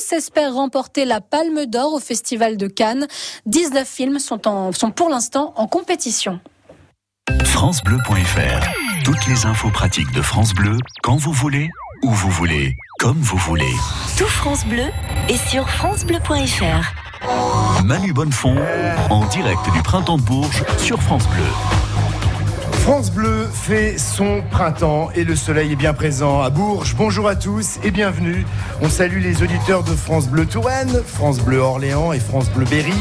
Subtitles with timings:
[0.00, 3.06] tous espèrent remporter la Palme d'Or au Festival de Cannes.
[3.46, 6.40] 19 films sont, en, sont pour l'instant en compétition.
[7.44, 8.66] FranceBleu.fr
[9.04, 11.68] Toutes les infos pratiques de France Bleu, quand vous voulez,
[12.02, 13.72] où vous voulez, comme vous voulez.
[14.16, 14.86] Tout France Bleu
[15.28, 17.82] est sur FranceBleu.fr.
[17.84, 18.56] Manu Bonnefond,
[19.10, 21.89] en direct du Printemps de Bourges sur France Bleu.
[22.82, 26.96] France Bleu fait son printemps et le soleil est bien présent à Bourges.
[26.96, 28.46] Bonjour à tous et bienvenue.
[28.80, 32.96] On salue les auditeurs de France Bleu Touraine, France Bleu Orléans et France Bleu Berry.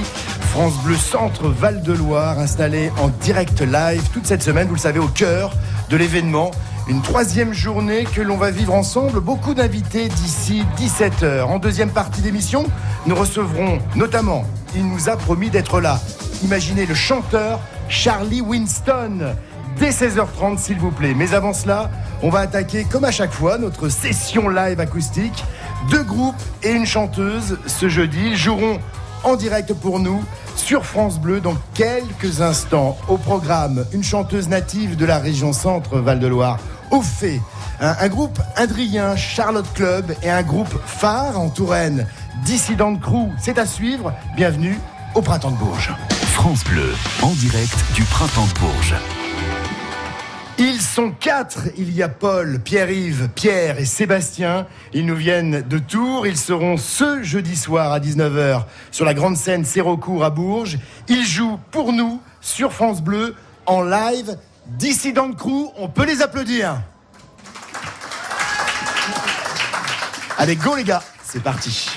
[0.51, 5.07] France Bleu Centre Val-de-Loire installé en direct live toute cette semaine, vous le savez, au
[5.07, 5.53] cœur
[5.89, 6.51] de l'événement.
[6.89, 9.21] Une troisième journée que l'on va vivre ensemble.
[9.21, 11.43] Beaucoup d'invités d'ici 17h.
[11.43, 12.65] En deuxième partie d'émission,
[13.05, 14.43] nous recevrons notamment,
[14.75, 15.99] il nous a promis d'être là.
[16.43, 19.35] Imaginez le chanteur Charlie Winston
[19.79, 21.13] dès 16h30 s'il vous plaît.
[21.15, 21.89] Mais avant cela,
[22.21, 25.43] on va attaquer comme à chaque fois notre session live acoustique.
[25.89, 28.35] Deux groupes et une chanteuse ce jeudi.
[28.35, 28.79] Joueront
[29.23, 30.23] en direct pour nous
[30.55, 32.97] sur France Bleu dans quelques instants.
[33.07, 36.59] Au programme, une chanteuse native de la région centre Val-de-Loire,
[36.91, 37.39] au fait.
[37.81, 42.05] Un, un, groupe indrien, Charlotte Club, et un groupe phare en Touraine,
[42.43, 43.29] Dissident Crew.
[43.39, 44.13] C'est à suivre.
[44.35, 44.77] Bienvenue
[45.15, 45.93] au Printemps de Bourges.
[46.33, 48.95] France Bleu, en direct du Printemps de Bourges.
[50.61, 51.69] Ils sont quatre.
[51.77, 54.67] Il y a Paul, Pierre-Yves, Pierre et Sébastien.
[54.91, 56.27] Ils nous viennent de Tours.
[56.27, 60.77] Ils seront ce jeudi soir à 19h sur la grande scène Sérocourt à Bourges.
[61.07, 63.35] Ils jouent pour nous sur France Bleu
[63.65, 64.37] en live.
[64.67, 66.81] Dissident Crew, on peut les applaudir.
[70.37, 71.89] Allez, go les gars, c'est parti.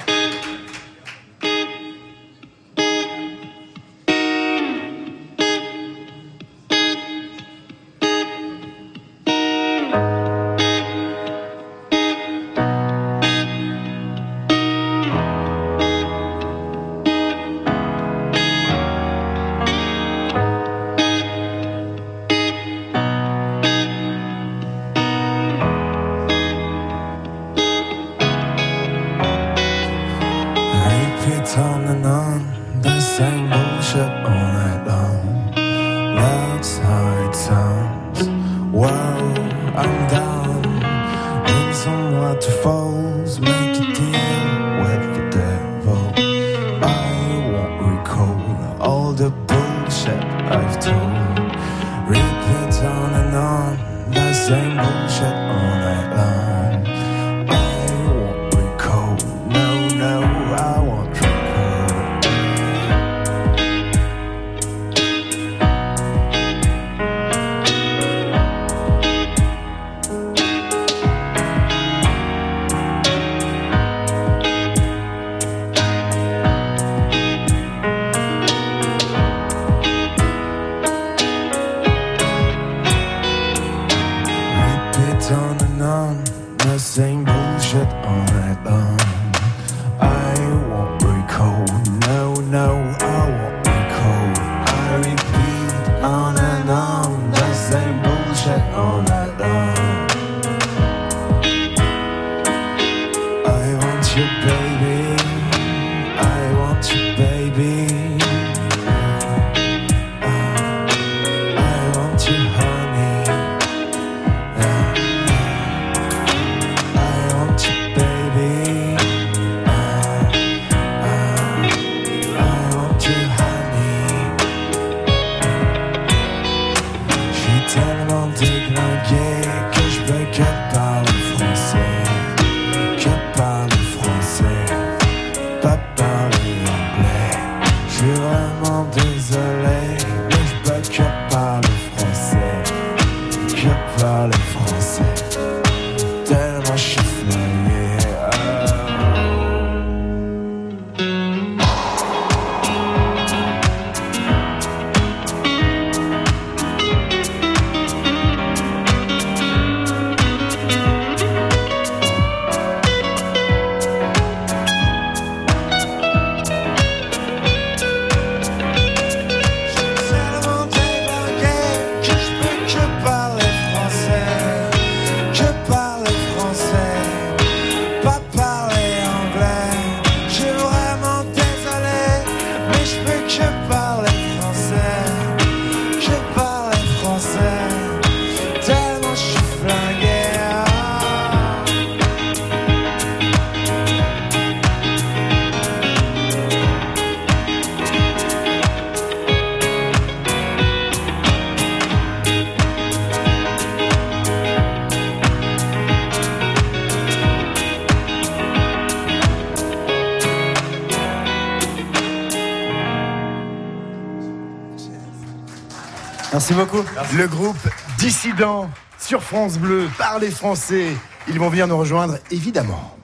[216.42, 216.84] Merci beaucoup.
[217.16, 217.68] Le groupe
[217.98, 218.68] Dissident
[218.98, 220.88] sur France Bleu par les Français.
[221.28, 222.96] Ils vont venir nous rejoindre évidemment.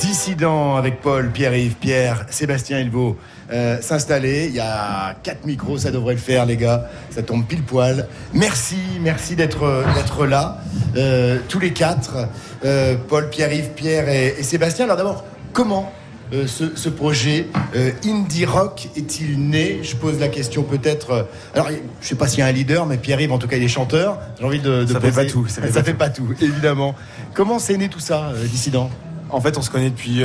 [0.00, 3.16] Dissident avec Paul, Pierre-Yves, Pierre, Sébastien Ilvo
[3.52, 4.46] euh, s'installer.
[4.46, 6.90] Il y a quatre micros, ça devrait le faire, les gars.
[7.10, 8.08] Ça tombe pile poil.
[8.34, 10.58] Merci, merci d'être d'être là,
[10.96, 12.26] euh, tous les quatre.
[12.64, 14.86] Euh, Paul, Pierre-Yves, Pierre et, et Sébastien.
[14.86, 15.24] Alors d'abord,
[15.56, 15.90] comment
[16.34, 19.78] euh, ce, ce projet euh, indie rock est-il né?
[19.82, 21.10] Je pose la question peut-être.
[21.12, 21.22] euh,
[21.54, 21.68] alors,
[22.00, 23.68] je sais pas s'il y a un leader, mais Pierre-Yves, en tout cas, il est
[23.68, 24.18] chanteur.
[24.38, 25.98] J'ai envie de, de Ça fait poser- pas tout, ça fait ça pas fait tout.
[25.98, 26.94] pas tout, évidemment.
[27.32, 28.90] Comment c'est né tout ça, dissident?
[29.30, 30.22] En fait, on se connaît depuis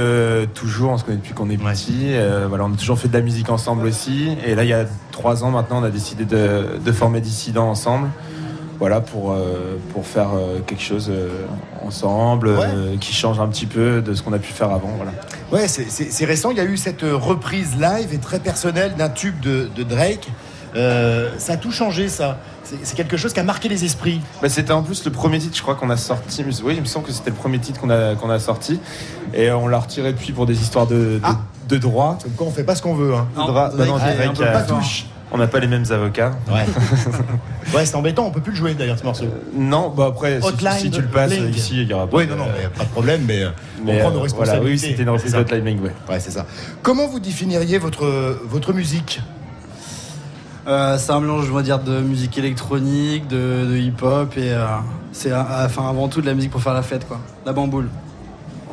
[0.53, 2.07] toujours, on se connaît depuis qu'on est petit.
[2.49, 4.35] Voilà, on a toujours fait de la musique ensemble aussi.
[4.45, 7.67] Et là, il y a trois ans maintenant, on a décidé de, de former Dissident
[7.69, 8.09] ensemble.
[8.81, 11.29] Voilà, pour, euh, pour faire euh, quelque chose euh,
[11.85, 14.89] ensemble, euh, qui change un petit peu de ce qu'on a pu faire avant.
[14.97, 15.11] Voilà.
[15.51, 16.49] Ouais, c'est- c'est c'est récent.
[16.49, 20.27] Il y a eu cette reprise live et très personnelle d'un tube de, de Drake.
[20.75, 22.39] Euh, ça a tout changé, ça.
[22.63, 24.19] C'est c'est quelque chose qui a marqué les esprits.
[24.41, 26.43] Bah, c'était en plus le premier titre, je crois qu'on a sorti.
[26.63, 28.79] Oui, il me semble que c'était le premier titre qu'on a, qu'on a sorti.
[29.35, 31.37] Et on l'a retiré depuis pour des histoires de, de, Ah.
[31.69, 32.17] de droit.
[32.23, 33.13] Comme quoi, on fait pas ce qu'on veut.
[33.13, 33.27] Hein.
[33.35, 33.69] De droit.
[33.77, 35.05] Bah non, Ah, Drake, euh, pas touche.
[35.31, 36.31] On n'a pas les mêmes avocats.
[36.49, 36.65] Ouais,
[37.75, 38.25] ouais c'est embêtant.
[38.25, 39.25] On peut plus le jouer d'ailleurs ce morceau.
[39.53, 41.55] Non, bah après, si, Hotline si tu le passes Bling.
[41.55, 42.17] ici, il y aura pas.
[42.17, 43.49] Oui, non, non, mais pas de problème, mais, euh,
[43.83, 44.71] mais, on prend euh, nos voilà, responsabilités.
[44.71, 45.43] oui, c'était une reprise C'est ça.
[45.43, 45.91] de Hotline ouais.
[46.09, 46.45] Ouais, c'est ça.
[46.81, 48.05] Comment vous définiriez votre,
[48.45, 49.21] votre musique
[50.67, 54.65] Euh, c'est un mélange, va dire, de musique électronique, de, de hip-hop et euh,
[55.11, 57.19] c'est euh, enfin avant tout de la musique pour faire la fête, quoi.
[57.45, 57.89] La bamboule.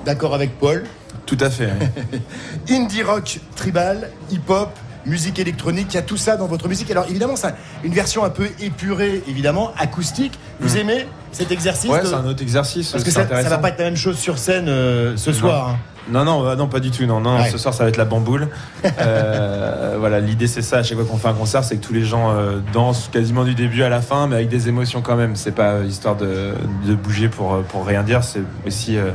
[0.04, 0.84] D'accord avec Paul
[1.24, 1.70] Tout à fait.
[2.12, 2.20] oui.
[2.70, 4.70] Indie rock, tribal, hip-hop,
[5.06, 6.90] musique électronique, il y a tout ça dans votre musique.
[6.90, 7.54] Alors évidemment, c'est
[7.84, 10.38] une version un peu épurée, évidemment, acoustique.
[10.60, 11.92] Vous aimez cet exercice Mm.
[11.92, 12.90] ouais, de- c'est un autre exercice.
[12.92, 15.68] Parce que ça, ça va pas être la même chose sur scène euh, ce soir.
[15.70, 15.76] hein.
[16.10, 17.04] Non, non, euh, non, pas du tout.
[17.04, 17.36] Non, non.
[17.36, 17.50] Ouais.
[17.50, 18.48] Ce soir, ça va être la bamboule.
[19.00, 20.78] Euh, voilà, l'idée c'est ça.
[20.78, 23.44] À chaque fois qu'on fait un concert, c'est que tous les gens euh, dansent quasiment
[23.44, 25.36] du début à la fin, mais avec des émotions quand même.
[25.36, 26.52] C'est pas histoire de,
[26.86, 28.24] de bouger pour pour rien dire.
[28.24, 29.10] C'est aussi euh,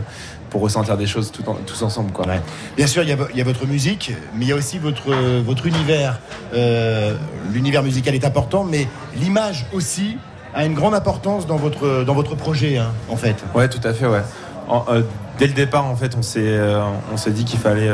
[0.54, 2.28] pour ressentir des choses tout en- tous ensemble, quoi.
[2.28, 2.40] Ouais.
[2.78, 5.42] Bien sûr, il y, a, y votre musique, mais il y a aussi votre, euh,
[5.44, 6.20] votre univers.
[6.54, 7.16] Euh,
[7.52, 8.88] L'univers musical est important, mais
[9.20, 10.18] l'image aussi
[10.54, 13.36] a une grande importance dans votre, dans votre projet, hein, en fait.
[13.56, 14.22] Ouais, tout à fait, ouais.
[14.70, 15.02] En- euh,
[15.40, 16.84] dès le départ, en fait, on s'est, euh,
[17.30, 17.90] dit qu'il fallait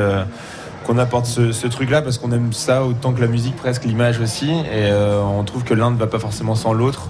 [0.86, 4.20] qu'on apporte ce, ce truc-là parce qu'on aime ça autant que la musique, presque l'image
[4.20, 4.50] aussi.
[4.52, 7.08] Et euh, on trouve que l'un ne va pas forcément sans l'autre.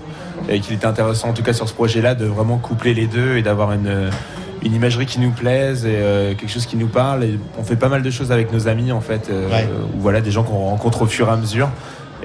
[0.47, 3.35] Et qu'il était intéressant, en tout cas sur ce projet-là, de vraiment coupler les deux
[3.37, 4.09] et d'avoir une,
[4.63, 7.23] une imagerie qui nous plaise et euh, quelque chose qui nous parle.
[7.23, 9.67] Et on fait pas mal de choses avec nos amis, en fait, euh, Ouais.
[9.95, 11.69] ou voilà, des gens qu'on rencontre au fur et à mesure.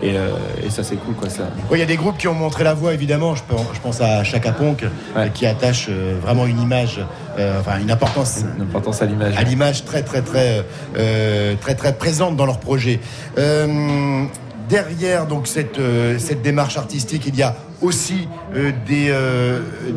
[0.02, 0.30] Et, euh,
[0.66, 1.30] et ça, c'est cool, quoi.
[1.30, 1.44] Ça.
[1.70, 3.36] Ouais, Il y a des groupes qui ont montré la voie, évidemment.
[3.36, 4.84] Je pense, je pense à Chaka Ponk,
[5.16, 7.00] euh, qui attache euh, vraiment une image,
[7.60, 9.34] enfin une importance Une importance à l'image.
[9.36, 10.64] à l'image très très très
[11.60, 13.00] très très présente dans leur projet.
[14.68, 15.78] Derrière donc cette
[16.18, 18.28] cette démarche artistique, il y a aussi
[18.86, 19.12] des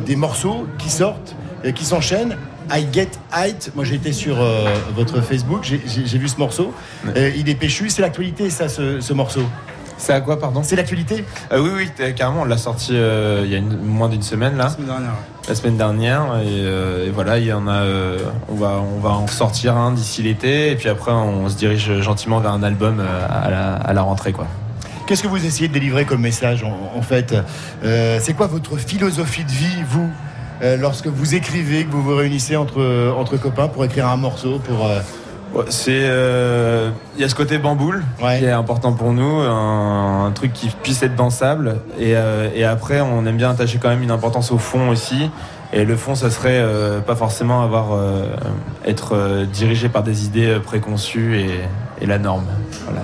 [0.06, 1.36] des morceaux qui sortent,
[1.68, 2.36] euh, qui s'enchaînent.
[2.72, 6.74] I Get Height, moi j'ai été sur euh, votre Facebook, j'ai- vu ce morceau.
[7.16, 9.44] Euh, il est péchu, c'est l'actualité ça, ce, ce morceau.
[10.00, 10.62] C'est à quoi, pardon?
[10.64, 11.70] C'est l'actualité Euh, oui,
[12.00, 14.70] oui, carrément, on l'a sorti euh, il y a une- moins d'une semaine là, La
[14.70, 15.10] semaine dernière.
[15.12, 15.48] ouais.
[15.50, 18.20] la semaine dernière, et, euh, et voilà, il y en a, euh,
[18.50, 22.02] on va, on va en sortir un d'ici l'été, et puis après on se dirige
[22.02, 24.46] gentiment vers un album euh, à, la, à la rentrée, quoi.
[25.08, 27.34] Qu'est-ce que vous essayez de délivrer comme message en, en fait?
[27.86, 30.10] Euh, C'est quoi votre philosophie de vie, vous,
[30.62, 34.86] lorsque vous écrivez, que vous vous réunissez entre, entre copains pour écrire un morceau pour,
[34.88, 35.00] euh,
[35.70, 38.40] c'est, euh, il y a ce côté bamboule Ouais.
[38.40, 42.64] qui est important pour nous, un, un truc qui puisse être dansable, et, euh, et
[42.66, 45.30] après on aime bien attacher quand même une importance au fond aussi.
[45.74, 48.24] Et le fond, ça serait euh, pas forcément avoir euh,
[48.86, 51.50] être euh, dirigé par des idées euh, préconçues et,
[52.02, 52.46] et la norme.
[52.86, 53.02] Voilà.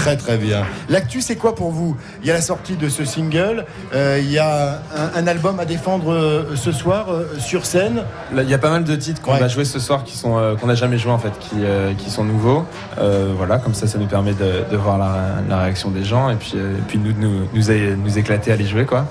[0.00, 0.62] Très très bien.
[0.88, 1.94] L'actu, c'est quoi pour vous?
[2.22, 5.60] Il y a la sortie de ce single, euh, il y a un, un album
[5.60, 8.02] à défendre euh, ce soir euh, sur scène.
[8.34, 9.40] Là, il y a pas mal de titres qu'on Ouais.
[9.40, 12.10] va jouer ce soir qui sont qu'on n'a jamais joué en fait, qui, euh, qui
[12.10, 12.64] sont nouveaux.
[12.98, 15.16] Euh, voilà, comme ça, ça nous permet de, de voir la,
[15.48, 18.18] la réaction des gens et puis, euh, et puis nous, de nous, nous, é- nous
[18.18, 19.06] éclater à les jouer quoi.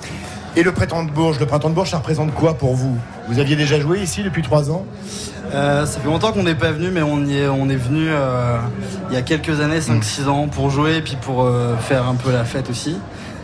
[0.55, 2.97] Et le Printemps de Bourges, le Printemps de Bourges, ça représente quoi pour vous?
[3.27, 4.83] Vous aviez déjà joué ici depuis trois ans?
[5.53, 8.07] Euh, ça fait longtemps qu'on n'est pas venu, mais on, y est, on est venu
[8.09, 8.57] euh,
[9.09, 12.15] il y a quelques années, 5-6 ans, pour jouer et puis pour euh, faire un
[12.15, 12.97] peu la fête aussi.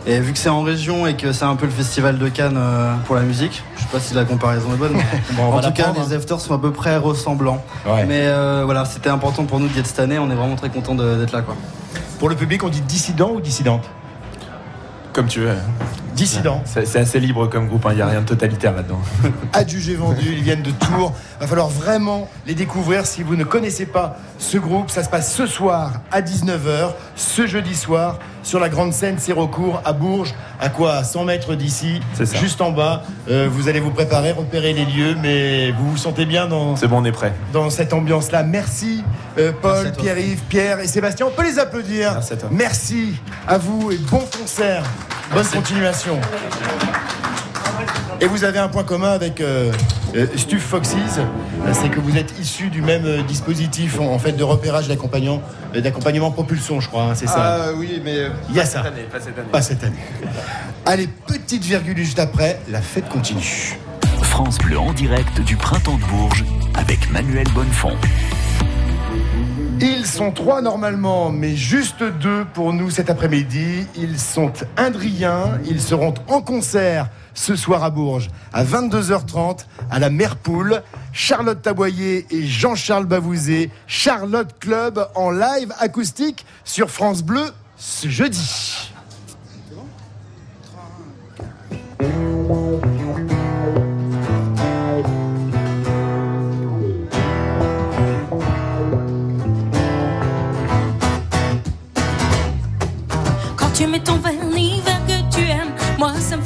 [0.08, 2.56] Et vu que c'est en région et que c'est un peu le festival de Cannes
[2.56, 5.60] euh, pour la musique, je sais pas si la comparaison est bonne, mais Bon, en
[5.60, 7.60] tout cas, les afters sont à peu près ressemblants.
[7.84, 8.04] Ouais.
[8.06, 10.70] Mais euh, voilà, c'était important pour nous d'y être cette année, on est vraiment très
[10.70, 11.42] content d'être là.
[11.42, 11.56] Quoi.
[12.20, 13.82] Pour le public, on dit dissident ou dissidente?
[15.12, 15.56] Comme tu veux.
[16.16, 16.62] Dissident.
[16.64, 17.90] C'est assez libre comme groupe, hein.
[17.92, 19.00] il n'y a rien de totalitaire là-dedans.
[19.52, 21.12] Adjugé vendu, ils viennent de Tours.
[21.36, 24.90] Il va falloir vraiment les découvrir si vous ne connaissez pas ce groupe.
[24.90, 29.82] Ça se passe ce soir à 19h, ce jeudi soir, sur la grande scène Sérocourt
[29.84, 32.00] à Bourges, à quoi 100 mètres d'ici,
[32.40, 33.02] juste en bas.
[33.28, 36.76] Euh, vous allez vous préparer, repérer les lieux, mais vous vous sentez bien dans.
[36.76, 37.34] C'est bon, on est prêt.
[37.52, 38.42] Dans cette ambiance-là.
[38.42, 39.04] Merci
[39.36, 41.26] euh, Paul, Pierre-Yves, Pierre et Sébastien.
[41.26, 42.14] On peut les applaudir.
[42.14, 42.48] Merci à toi.
[42.50, 43.14] Merci
[43.46, 44.82] à vous et bon concert.
[45.32, 46.18] Bonne continuation.
[48.20, 49.72] Et vous avez un point commun avec euh,
[50.14, 50.96] euh Stuf Foxes,
[51.72, 55.42] c'est que vous êtes issus du même euh, dispositif en, fait de repérage d'accompagnement,
[55.74, 57.68] euh, d'accompagnement propulsion, je crois, hein, c'est ça.
[57.68, 58.82] Ah oui, mais il y a ça.
[58.82, 59.48] Cette année, pas cette année.
[59.52, 59.96] Pas cette année.
[60.86, 63.76] Allez, petite virgule juste après, la fête continue.
[64.22, 67.96] France Bleu en direct du printemps de Bourges avec Manuel Bonnefond.
[69.80, 73.86] Ils sont trois normalement, mais juste deux pour nous cet après-midi.
[73.94, 80.08] Ils sont indriens, ils seront en concert ce soir à Bourges à 22h30 à la
[80.08, 80.82] Merpoule.
[81.12, 87.44] Charlotte Taboyer et Jean-Charles Bavouzé, Charlotte Club en live acoustique sur France Bleu
[87.76, 88.85] ce jeudi.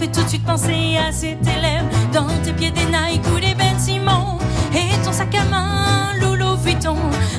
[0.00, 1.84] Fait tout de suite penser à cet élève.
[2.12, 4.38] Dans tes pieds des Nike ou des Ben Simon,
[4.74, 6.96] et ton sac à main, Loulou Vuitton.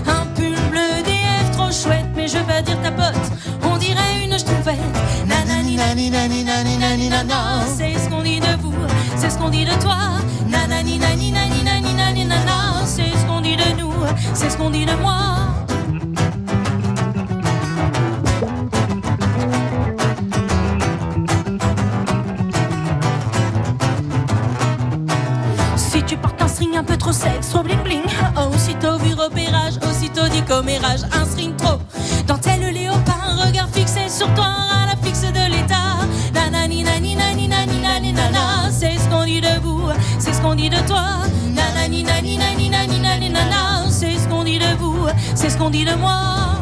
[0.08, 3.28] Un pull bleu DF trop chouette, mais je vais dire ta pote,
[3.64, 4.78] on dirait une schtroumpfette.
[5.26, 8.74] Nanani nani nani nani nani nana, c'est ce qu'on dit de vous,
[9.16, 9.98] c'est ce qu'on dit de toi.
[10.48, 13.94] Nanani nani nani nani nani nana, c'est ce qu'on dit de nous,
[14.36, 15.61] c'est ce qu'on dit de moi.
[26.82, 28.02] Un un peu trop sexe, trop bling bling,
[28.52, 31.78] aussitôt vu repérage, aussitôt dit commérage, un string trop.
[32.26, 36.08] Dentelle léopard, regard fixé sur toi, à la fixe de l'état.
[36.34, 39.84] Nanani nani nani nani nani nana, c'est ce qu'on dit de vous,
[40.18, 41.04] c'est ce qu'on dit de toi.
[41.54, 45.70] Nanani nani nani nani nani nana, c'est ce qu'on dit de vous, c'est ce qu'on
[45.70, 46.61] dit de moi.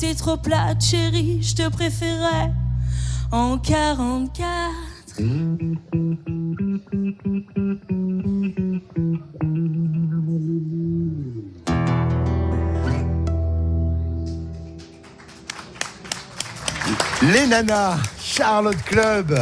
[0.00, 2.50] T'es trop plate, chérie, je te préférais
[3.30, 4.48] en 44.
[17.22, 19.38] Les nanas, Charlotte Club,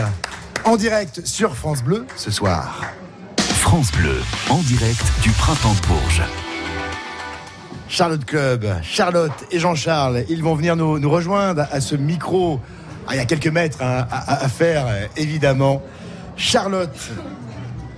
[0.65, 2.83] en direct sur France Bleu ce soir.
[3.39, 6.48] France Bleu en direct du printemps de Bourges.
[7.89, 12.61] Charlotte Club, Charlotte et Jean-Charles, ils vont venir nous, nous rejoindre à ce micro.
[13.07, 15.83] Ah, il y a quelques mètres hein, à, faire, euh, évidemment.
[16.37, 16.97] Charlotte,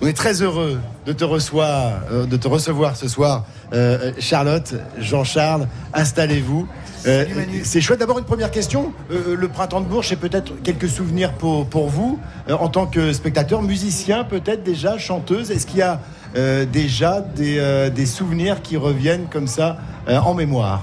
[0.00, 4.74] On est très heureux de te recevoir, euh, de te recevoir ce soir, euh, Charlotte,
[4.98, 5.66] Jean-Charles.
[5.92, 6.68] Installez-vous.
[7.06, 7.24] Euh,
[7.64, 7.98] c'est chouette.
[8.00, 8.92] D'abord, une première question.
[9.10, 12.18] Euh, le printemps de Bourges, c'est peut-être quelques souvenirs pour, pour vous,
[12.48, 15.50] euh, en tant que spectateur, musicien, peut-être déjà, chanteuse.
[15.50, 16.00] Est-ce qu'il y a
[16.36, 19.76] euh, déjà des, euh, des souvenirs qui reviennent comme ça
[20.08, 20.82] euh, en mémoire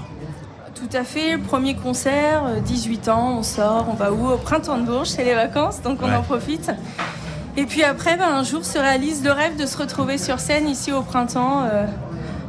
[0.74, 4.28] Tout à fait, le premier concert, euh, 18 ans, on sort, on va où?
[4.28, 6.14] Au printemps de Bourges, c'est les vacances, donc on Ouais.
[6.14, 6.70] en profite.
[7.56, 10.68] Et puis après, ben, un jour se réalise le rêve de se retrouver sur scène
[10.68, 11.86] ici au printemps, euh,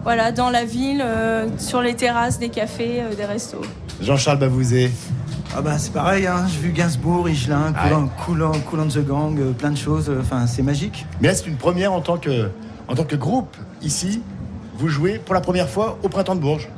[0.03, 3.61] voilà, dans la ville, euh, sur les terrasses des cafés, euh, des restos.
[4.01, 4.91] Jean-Charles Bavouzé.
[5.57, 6.45] Ah bah c'est pareil, hein.
[6.47, 7.89] j'ai vu Gainsbourg, Higelin, Ah
[8.23, 11.07] cool, cool on the Gang, euh, plein de choses, euh, enfin c'est magique.
[11.19, 12.51] Mais là, c'est une première en tant que,
[12.89, 14.21] en tant que groupe ici.
[14.77, 16.69] Vous jouez pour la première fois au printemps de Bourges.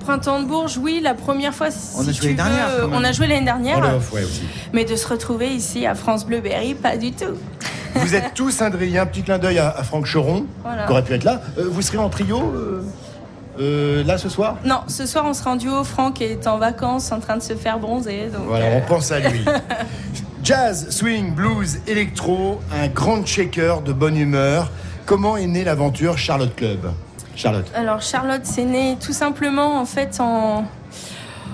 [0.00, 3.12] Printemps de Bourges, oui, la première fois, si On a joué l'année dernière, on a
[3.12, 4.42] joué l'année dernière, En off, ouais, aussi.
[4.72, 7.36] mais de se retrouver ici à France Bleu Berry, pas du tout.
[7.94, 9.02] Vous êtes tous Indriens.
[9.02, 10.86] Un petit clin d'œil à, à Franck Choron, Voilà.
[10.86, 11.42] qui aurait pu être là.
[11.58, 12.82] Euh, vous serez en trio euh,
[13.60, 14.56] euh, là ce soir?
[14.64, 15.84] Non, ce soir on sera en duo.
[15.84, 18.30] Franck est en vacances, en train de se faire bronzer.
[18.32, 19.44] Donc, Voilà, euh, on pense à lui.
[20.42, 24.70] Jazz, swing, blues, électro, un grand shaker de bonne humeur.
[25.10, 26.92] Comment est née l'aventure Charlotte Club
[27.34, 27.66] Charlotte.
[27.74, 30.64] Alors Charlotte, c'est né tout simplement en fait en,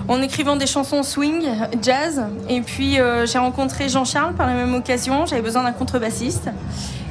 [0.07, 1.41] en écrivant des chansons swing,
[1.81, 2.23] jazz.
[2.49, 5.25] Et puis euh, j'ai rencontré Jean-Charles par la même occasion.
[5.25, 6.51] J'avais besoin d'un contrebassiste.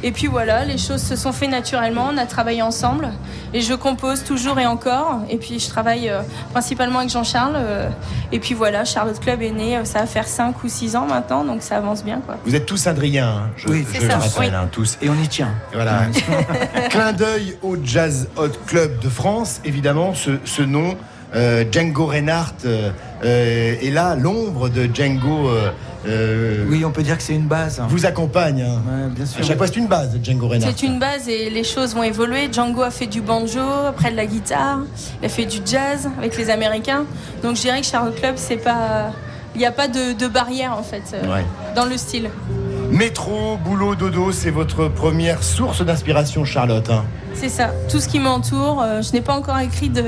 [0.07, 2.09] Et puis voilà, les choses se sont fait naturellement.
[2.13, 3.09] On a travaillé ensemble.
[3.53, 5.19] Et je compose toujours et encore.
[5.29, 6.21] Et puis je travaille euh,
[6.53, 7.55] principalement avec Jean-Charles.
[7.57, 7.89] euh,
[8.31, 9.77] et puis voilà, Charlotte Club est né.
[9.79, 11.43] euh, Ça va faire 5 ou 6 ans maintenant.
[11.45, 12.21] Donc ça avance bien.
[12.25, 12.37] Quoi.
[12.47, 14.57] Vous êtes tous Indriens, hein, je, Oui, je c'est le ça, rappelle, oui.
[14.57, 14.97] hein, tous.
[15.03, 15.51] Et on y tient.
[15.73, 16.03] Voilà.
[16.91, 20.97] Clin d'œil au Jazz Hot Club de France, évidemment, ce, ce nom,
[21.35, 22.91] euh, Django Reinhardt, euh,
[23.25, 25.71] euh, est là, l'ombre de Django euh,
[26.07, 27.81] euh, Oui, on peut dire que c'est une base.
[27.81, 27.87] hein.
[27.89, 28.63] vous accompagne.
[28.63, 28.83] hein.
[28.87, 29.41] Ouais, bien sûr.
[29.41, 30.73] À chaque fois, c'est une base, Django Reinhardt.
[30.77, 32.49] C'est une base et les choses vont évoluer.
[32.53, 34.81] Django a fait du banjo, après de la guitare,
[35.23, 37.05] il a fait du jazz avec les Américains.
[37.43, 39.13] Donc je dirais que Charlotte Club, c'est pas.
[39.55, 41.45] Il n'y a pas de, de barrière en fait euh, Ouais.
[41.75, 42.29] dans le style.
[42.91, 46.89] Métro, boulot, dodo, c'est votre première source d'inspiration, Charlotte.
[46.91, 47.05] hein.
[47.35, 47.71] C'est ça.
[47.91, 48.83] Tout ce qui m'entoure.
[48.83, 50.05] euh, je n'ai pas encore écrit de,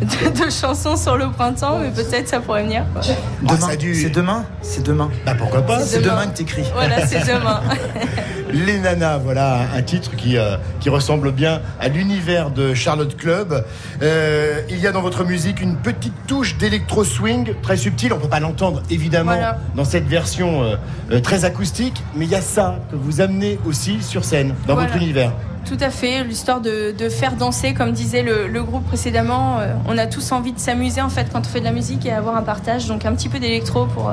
[0.00, 2.84] de, de chansons sur le printemps, mais peut-être ça pourrait venir.
[2.92, 3.02] quoi.
[3.04, 5.10] Ah, Demain, ça a dû- c'est demain, c'est demain.
[5.26, 6.14] Bah pourquoi pas C'est demain.
[6.14, 6.64] demain que t'écris.
[6.74, 7.60] Voilà, c'est demain.
[8.52, 13.64] Les Nanas, voilà un titre qui, euh, qui ressemble bien à l'univers de Charlotte Club.
[14.02, 18.12] Euh, il y a dans votre musique une petite touche d'électro swing très subtile.
[18.12, 19.58] On peut pas l'entendre évidemment Voilà.
[19.76, 20.62] dans cette version
[21.10, 24.74] euh, très acoustique, mais il y a ça que vous amenez aussi sur scène dans
[24.74, 24.88] Voilà.
[24.90, 25.32] votre univers.
[25.66, 29.58] Tout à fait, l'histoire de, de faire danser, comme disait le, le groupe précédemment.
[29.86, 32.12] on a tous envie de s'amuser en fait quand on fait de la musique et
[32.12, 32.86] avoir un partage.
[32.86, 34.10] Donc un petit peu d'électro pour,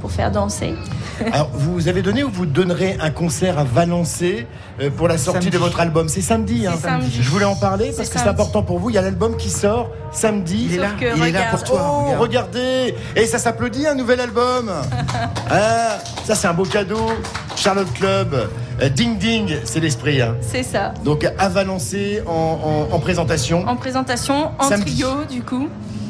[0.00, 0.74] pour faire danser.
[1.32, 4.46] Alors, vous avez donné ou vous donnerez un concert à Valençay
[4.80, 5.50] euh, pour la sortie Samedi.
[5.50, 6.08] de votre album?
[6.08, 7.18] C'est samedi, hein samedi.
[7.22, 8.90] Je voulais en parler parce que c'est important pour vous.
[8.90, 10.66] Il y a l'album qui sort samedi.
[10.70, 11.80] Il est là, il est là pour toi.
[11.82, 12.20] Oh, regarde.
[12.20, 14.70] regardez Et ça s'applaudit, un nouvel album
[15.50, 17.10] ah, Ça, c'est un beau cadeau.
[17.56, 18.48] Charlotte Club,
[18.80, 20.22] euh, Ding Ding, c'est l'esprit.
[20.22, 20.36] hein.
[20.40, 20.94] C'est ça.
[21.04, 23.66] Donc, à Valençay en, en- en présentation.
[23.68, 24.92] En présentation, en Samedi.
[24.94, 25.68] trio du coup.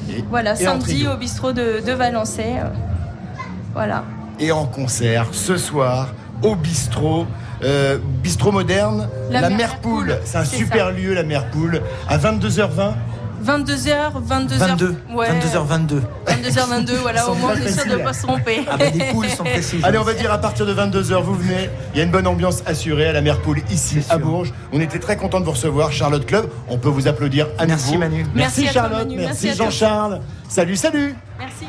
[0.09, 2.55] Et- Voilà, et samedi au bistrot de, de Valençay.
[3.75, 4.05] Voilà.
[4.39, 6.09] Et en concert, ce soir,
[6.43, 7.27] au bistrot.
[7.63, 9.51] euh, bistrot moderne, la, La
[9.83, 10.17] Poule.
[10.25, 10.93] C'est un super ça.
[10.93, 12.95] lieu, la Mer Poule, à 22h20.
[13.45, 14.59] 22h, 22h.
[14.59, 15.27] 22, Ouais.
[15.31, 16.01] 22h22.
[16.27, 18.67] 22h22, voilà, au moins on est sûr de ne pas se tromper.
[18.71, 19.83] Ah bah les poules sont précises.
[19.83, 21.71] Allez, on va dire à partir de 22h, vous venez.
[21.95, 24.19] Il y a une bonne ambiance assurée à la Mer Poule ici à.
[24.19, 24.53] Bourges.
[24.75, 26.51] On était très content de vous recevoir, Charlotte Club.
[26.69, 27.99] On peut vous applaudir à Merci, nouveau.
[28.01, 28.27] Manu.
[28.35, 29.09] Merci, Merci à toi, Charlotte.
[29.09, 29.17] Manu.
[29.23, 29.55] Merci.
[29.55, 30.21] Jean-Charles.
[30.49, 31.15] Salut, salut.
[31.39, 31.65] Merci.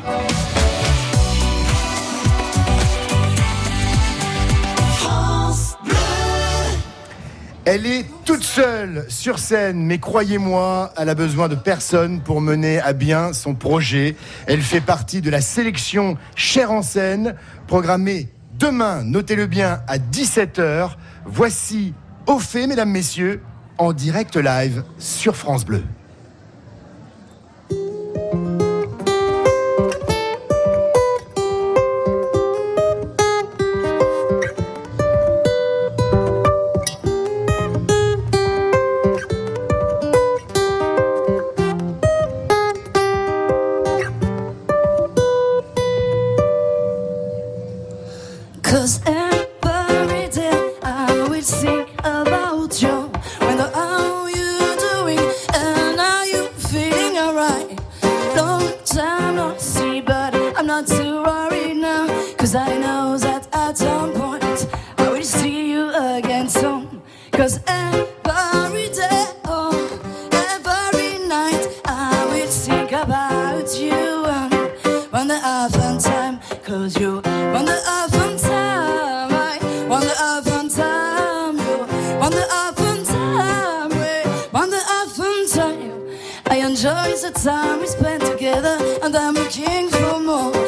[7.64, 12.80] Elle est toute seule sur scène, mais croyez-moi, elle a besoin de personne pour mener
[12.80, 14.16] à bien son projet.
[14.48, 17.36] Elle fait partie de la sélection Cher en scène,
[17.68, 20.90] programmée demain, notez-le bien, à 17h.
[21.24, 21.94] Voici
[22.26, 23.42] Au fait, mesdames, messieurs,
[23.78, 25.82] en direct live sur France Bleu.
[60.62, 65.72] I'm not too worried now, cause I know that at some point I will see
[65.72, 67.02] you again soon.
[67.32, 67.58] Cause
[87.22, 90.61] the time we spent together, and I'm looking for more.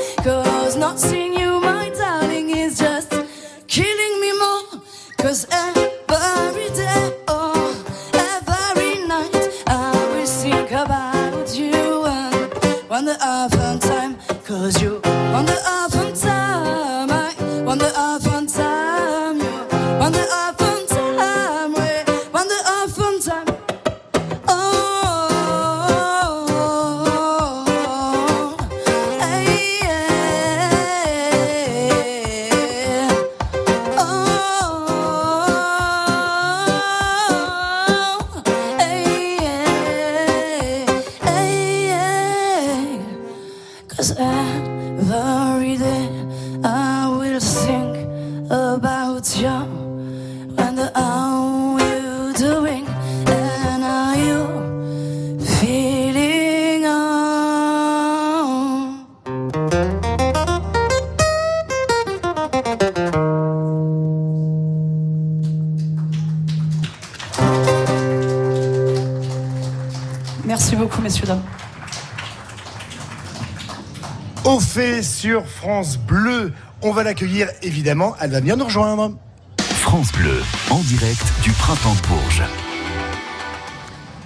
[75.24, 79.12] Sur France Bleu, on va l'accueillir évidemment, elle va venir nous rejoindre.
[79.58, 82.42] France Bleu, en direct du Printemps de Bourges.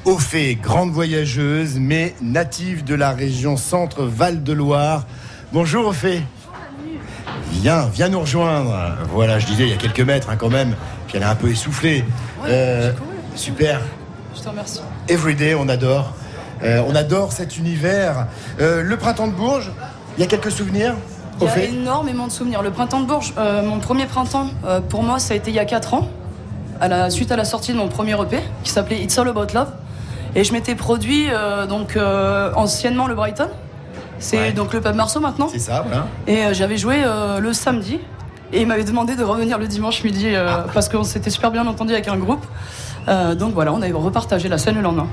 [0.05, 5.07] Au fait, grande voyageuse, mais native de la région centre Val-de-Loire.
[5.53, 6.21] Bonjour Au fait.
[7.53, 8.97] Viens, viens nous rejoindre.
[9.13, 10.75] Voilà, je disais, il y a quelques mètres hein, quand même,
[11.07, 12.05] puis elle est un peu essoufflée.
[12.45, 12.91] Euh,
[13.37, 13.83] super.
[14.35, 14.81] Je te remercie.
[15.09, 16.13] Everyday, on adore.
[16.65, 18.27] Euh, on adore cet univers.
[18.61, 19.71] Euh, le printemps de Bourges,
[20.19, 20.95] il y a quelques souvenirs
[21.41, 22.61] Il y a fait énormément de souvenirs.
[22.63, 25.55] Le printemps de Bourges, euh, mon premier printemps, euh, pour moi, ça a été il
[25.55, 26.09] y a 4 ans,
[26.81, 29.47] à la, suite à la sortie de mon premier EP, qui s'appelait It's All About
[29.55, 29.69] Love.
[30.35, 31.97] Et je m'étais produit, euh, donc,
[32.57, 33.49] anciennement le Brighton.
[34.19, 34.53] C'est Ouais.
[34.53, 35.49] donc le pub Marceau maintenant.
[35.53, 36.07] C'est ça, voilà.
[36.27, 36.97] Et j'avais joué
[37.39, 38.01] le samedi.
[38.53, 40.65] Et il m'avait demandé de revenir le dimanche midi Ah.
[40.75, 42.45] parce qu'on s'était super bien entendu avec un groupe.
[43.37, 45.07] Donc voilà, on avait repartagé la scène le lendemain.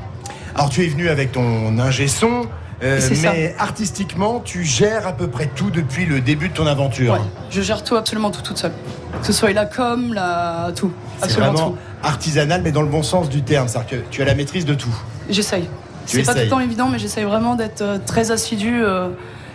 [0.56, 2.48] Alors tu es venu avec ton ingé son,
[2.84, 3.32] euh, C'est ça.
[3.34, 7.14] mais artistiquement, tu gères à peu près tout depuis le début de ton aventure.
[7.14, 8.74] Ouais, je gère tout, absolument tout toute seule.
[9.22, 10.92] Que ce soit la com, la tout.
[11.20, 11.78] C'est Absolument vraiment tout.
[12.04, 13.68] artisanal, mais dans le bon sens du terme.
[13.68, 14.94] C'est-à-dire que tu as la maîtrise de tout.
[15.30, 15.68] J'essaye.
[16.06, 19.10] C'est pas tout le temps évident, mais j'essaye vraiment d'être euh, très assidu euh,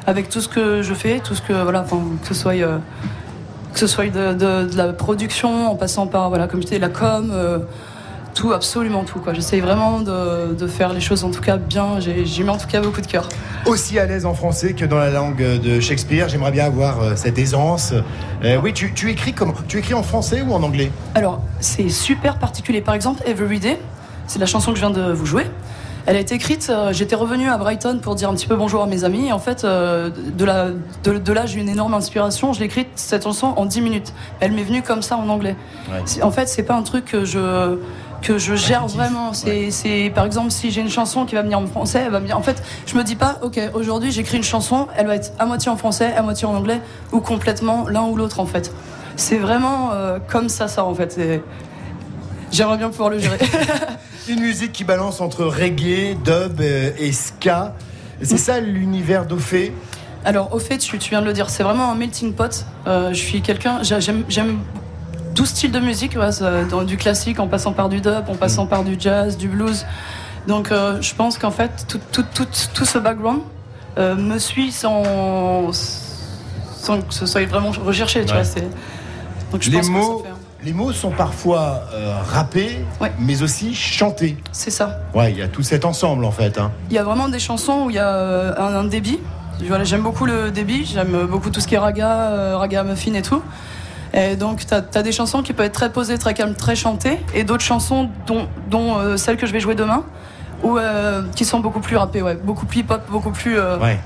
[0.06, 2.78] avec tout ce que je fais, tout ce que voilà, enfin, que ce soit euh,
[3.72, 6.80] que ce soit de, de- de la production, en passant par voilà, comme je disais,
[6.80, 7.30] la com,
[8.34, 9.18] tout, absolument tout.
[9.18, 9.34] Quoi.
[9.34, 12.00] J'essaye vraiment de, de faire les choses en tout cas bien.
[12.00, 13.28] J'ai- J'y mets en tout cas beaucoup de cœur.
[13.66, 16.28] Aussi à l'aise en français que dans la langue de Shakespeare.
[16.28, 17.92] J'aimerais bien avoir euh, cette aisance.
[18.44, 19.54] Euh, oui, tu, tu écris comment?
[19.68, 20.90] Tu écris en français ou en anglais?
[21.14, 22.80] Alors, c'est super particulier.
[22.80, 23.78] Par exemple, Everyday,
[24.26, 25.46] c'est la chanson que je viens de vous jouer.
[26.06, 28.82] Elle a été écrite, euh, j'étais revenu à Brighton pour dire un petit peu bonjour
[28.82, 29.26] à mes amis.
[29.28, 30.68] Et en fait, de, la,
[31.04, 32.54] de, de là, j'ai eu une énorme inspiration.
[32.54, 34.14] Je l'ai écrite, cette chanson, en 10 minutes.
[34.40, 35.56] Elle m'est venue comme ça en anglais.
[35.92, 36.22] Ouais.
[36.22, 37.76] En fait, c'est pas un truc que je
[38.22, 39.32] que je gère vraiment.
[39.32, 42.20] C'est, c'est par exemple si j'ai une chanson qui va venir en français, elle va
[42.20, 42.36] venir.
[42.36, 45.46] En fait, je me dis pas, ok, aujourd'hui j'écris une chanson, elle va être à
[45.46, 46.80] moitié en français, à moitié en anglais,
[47.12, 48.72] ou complètement l'un ou l'autre en fait.
[49.16, 51.18] C'est vraiment euh, comme ça, ça en fait.
[52.52, 53.38] J'aimerais bien pouvoir le gérer.
[54.28, 57.74] Une musique qui balance entre reggae, dub et ska.
[58.22, 59.72] C'est ça l'univers d'Ophé
[60.24, 62.66] Alors, au fait, tu, tu viens de le dire, c'est vraiment un melting pot.
[62.86, 64.58] Euh, je suis quelqu'un, j'a- j'aime, j'aime
[65.34, 68.34] tout style de musique, ouais, ça, dans du classique, en passant par du dub, en
[68.34, 69.86] passant par du jazz, du blues.
[70.48, 73.40] Donc, euh, je pense qu'en fait, tout, tout, tout, tout ce background
[73.98, 78.24] euh, me suit sans, sans que ce soit vraiment recherché.
[78.24, 78.38] Tu Ouais.
[78.40, 78.68] vois, c'est...
[79.52, 82.84] Donc, je les pense que mots, ça fait un- les mots sont parfois euh, rappés,
[83.00, 83.12] Ouais.
[83.18, 84.36] mais aussi chantés.
[84.52, 85.00] C'est ça.
[85.14, 86.58] Ouais, il y a tout cet ensemble en fait.
[86.58, 86.70] hein.
[86.90, 89.18] Il y a vraiment des chansons où il y a euh, un, un débit.
[89.66, 93.12] Voilà, j'aime beaucoup le débit, j'aime beaucoup tout ce qui est raga, euh, raga muffin
[93.14, 93.42] et tout.
[94.12, 97.20] Et donc, tu as, des chansons qui peuvent être très posées, très calmes, très chantées,
[97.34, 100.04] et d'autres chansons, dont, dont euh, celle que je vais jouer demain,
[100.64, 103.58] où, euh, qui sont beaucoup plus rappées, ouais, beaucoup plus hip-hop, beaucoup plus.
[103.58, 103.98] euh, Ouais.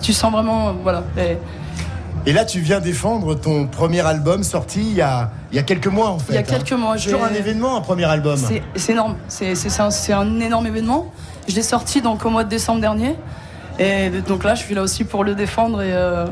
[0.00, 0.68] Tu sens vraiment.
[0.68, 1.02] euh, voilà.
[1.18, 1.38] Et
[2.26, 5.62] Et là, tu viens défendre ton premier album sorti il y a, il y a
[5.62, 6.32] quelques mois en fait.
[6.32, 6.44] il y a hein.
[6.46, 8.38] quelques mois, je Toujours un événement, un premier album.
[8.74, 11.12] C'est énorme, c'est un, énorme événement.
[11.46, 13.14] Je l'ai sorti donc au mois de décembre dernier.
[13.78, 16.26] Et donc là, je suis là aussi pour le défendre et, euh,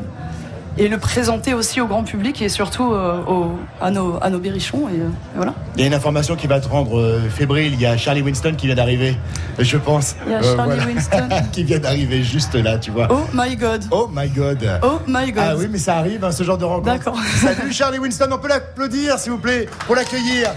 [0.77, 4.39] et le présenter aussi au grand public et surtout euh, au- à, nos, à nos
[4.39, 4.87] berrichons.
[4.89, 5.53] Et, euh, et voilà.
[5.75, 7.73] Il y a une information qui va te rendre euh, fébrile.
[7.73, 9.17] Il y a Charlie Winston qui vient d'arriver,
[9.59, 10.15] je pense.
[10.25, 11.29] Il y a Charlie Winston.
[11.51, 13.07] qui vient d'arriver juste là, tu vois.
[13.11, 13.83] Oh my god!
[13.91, 14.59] Oh my god.
[14.81, 15.43] Oh my god!
[15.47, 16.85] Ah oui, mais ça arrive, hein, ce genre de rencontre.
[16.87, 17.17] D'accord.
[17.35, 20.49] Salut Charlie Winston, on peut l'applaudir s'il vous plaît pour l'accueillir.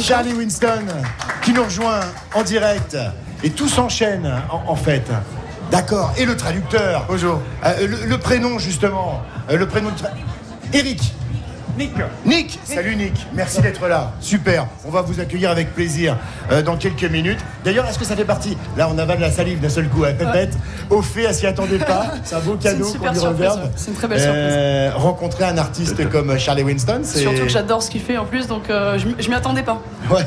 [0.00, 0.84] Charlie Winston
[1.42, 2.00] qui nous rejoint
[2.34, 2.96] en direct.
[3.44, 5.02] Et tout s'enchaîne, en, en fait.
[5.72, 6.12] D'accord.
[6.18, 7.40] Et le traducteur Bonjour.
[7.64, 9.22] le, le prénom, justement.
[9.50, 10.76] Euh, le prénom de...
[10.76, 11.14] Eric.
[11.78, 11.92] Nick.
[12.26, 12.58] Nick.
[12.64, 13.26] Salut Nick.
[13.32, 14.12] Merci d'être là.
[14.20, 14.66] Super.
[14.86, 16.16] On va vous accueillir avec plaisir
[16.50, 17.38] euh, dans quelques minutes.
[17.64, 18.58] D'ailleurs, est-ce que ça fait partie?
[18.76, 20.04] Là, on avale la salive d'un seul coup.
[20.04, 20.52] à Pépette,
[20.90, 22.06] au fait, elle s'y attendait pas.
[22.24, 23.48] C'est un beau cadeau super qu'on lui ouais.
[23.76, 25.02] C'est une très belle surprise.
[25.02, 27.20] Rencontrer un artiste comme Charlie Winston, c'est...
[27.20, 29.80] Surtout que j'adore ce qu'il fait en plus, donc euh, je m'y attendais pas.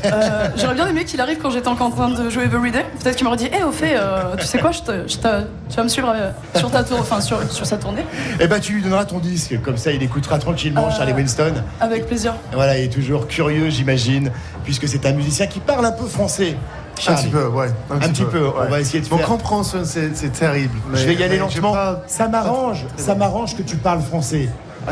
[0.05, 2.86] Euh, J'aurais bien aimé qu'il arrive quand j'étais encore en train de jouer Everyday.
[3.01, 5.43] Peut-être qu'il m'aurait dit, hé, au fait, euh, tu sais quoi, je te- je te-
[5.69, 8.03] tu vas me suivre euh, sur ta tour, enfin sur, sur sa tournée.
[8.39, 9.62] Eh ben, tu lui donneras ton disque.
[9.62, 11.35] Comme ça, il écoutera tranquillement Euh, Charlie Winston.
[11.80, 12.34] Avec plaisir.
[12.54, 14.32] Voilà, il est toujours curieux, j'imagine,
[14.63, 16.56] puisque c'est un musicien qui parle un peu français.
[16.98, 17.24] Charlie.
[17.24, 18.30] petit peu, ouais, Un, un petit peu.
[18.39, 18.69] peu, On ouais.
[18.69, 19.28] va essayer de Mon faire.
[19.28, 20.74] compréhension, c'est c'est terrible.
[20.93, 21.74] Je vais y aller j'ai lentement.
[21.74, 24.48] pas- Ça m'arrange, ça m'arrange que tu parles français.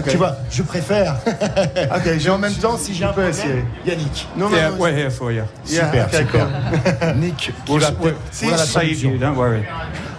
[0.10, 1.15] Tu vois, je préfère.
[1.95, 3.63] Ok, Mais en même temps, si j'ai un problème, essayer.
[3.86, 4.27] Yannick.
[4.36, 5.43] Non, non, Yeah, non, we're here for you.
[5.67, 7.15] Yeah, Super, okay, super.
[7.15, 7.91] Nick, qui va
[8.58, 9.12] la traduction.
[9.36, 9.62] worry.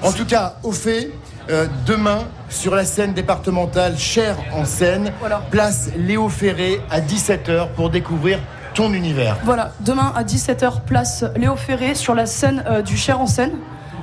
[0.02, 1.10] En tout cas, au fait,
[1.50, 5.12] euh, demain, sur la scène départementale Cher en scène,
[5.50, 8.38] place Léo Ferré à 17h pour découvrir
[8.74, 9.36] ton univers.
[9.44, 13.52] Voilà, demain à 17h, place Léo Ferré sur la scène euh, du Cher en scène.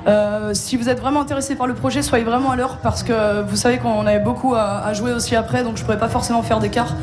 [0.06, 3.42] Euh, si vous êtes vraiment intéressé par le projet, soyez vraiment à l'heure parce que
[3.42, 6.42] vous savez qu'on avait beaucoup à, à jouer aussi après, donc je pourrais pas forcément
[6.42, 6.94] faire d'écart.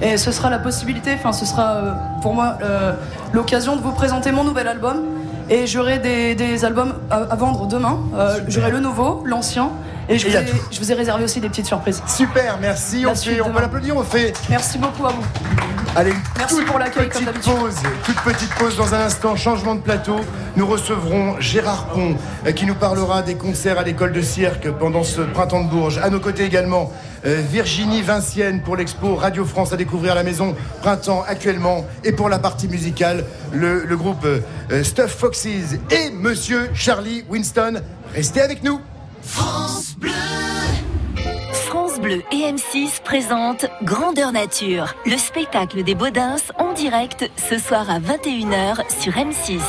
[0.00, 1.82] Et ce sera la possibilité, enfin ce sera
[2.22, 2.58] pour moi
[3.32, 5.17] l'occasion de vous présenter mon nouvel album.
[5.50, 7.98] Et j'aurai des, des albums à, à vendre demain.
[8.14, 9.70] Euh, j'aurai le nouveau, l'ancien,
[10.08, 12.02] et je Et vous, ai, je vous ai réservé aussi des petites surprises.
[12.06, 13.02] Super, merci.
[13.02, 14.34] La On, fait, on peut l'applaudir, on fait.
[14.50, 15.24] Merci beaucoup à vous.
[15.96, 17.52] Allez, Merci toute pour l'accueil, comme petite d'habitude.
[17.54, 20.16] pause, toute petite pause dans un instant, changement de plateau.
[20.54, 22.14] Nous recevrons Gérard Pont
[22.46, 25.98] euh, qui nous parlera des concerts à l'école de cirque pendant ce printemps de Bourges.
[26.02, 30.22] À nos côtés également, euh, Virginie Vincienne pour l'expo Radio France à découvrir à la
[30.22, 31.84] maison Printemps actuellement.
[32.04, 37.24] Et pour la partie musicale, le, le groupe euh, euh, Stuff Foxes et Monsieur Charlie
[37.28, 37.82] Winston.
[38.14, 38.80] Restez avec nous.
[39.22, 40.47] France Bleu.
[41.98, 47.90] France Bleu et M6 présentent Grandeur Nature, le spectacle des Baudins en direct ce soir
[47.90, 49.60] à 21h sur M6.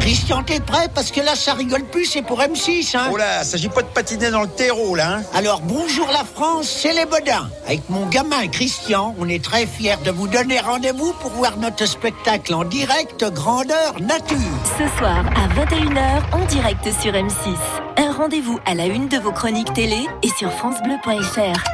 [0.00, 0.88] Christian, t'es prêt?
[0.94, 3.88] Parce que là, ça rigole plus, c'est pour M6, hein Oh là, s'agit pas de
[3.88, 5.18] patiner dans le terreau, là.
[5.18, 7.48] Hein Alors, bonjour la France, c'est les Bodins.
[7.66, 11.86] Avec mon gamin Christian, on est très fiers de vous donner rendez-vous pour voir notre
[11.86, 14.36] spectacle en direct Grandeur Nature.
[14.78, 17.87] Ce soir à 21h en direct sur M6.
[18.00, 21.64] Un rendez-vous à la une de vos chroniques télé et sur francebleu.fr.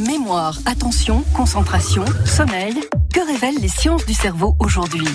[0.00, 2.74] Mémoire, attention, concentration, sommeil.
[3.14, 5.06] Que révèlent les sciences du cerveau aujourd'hui?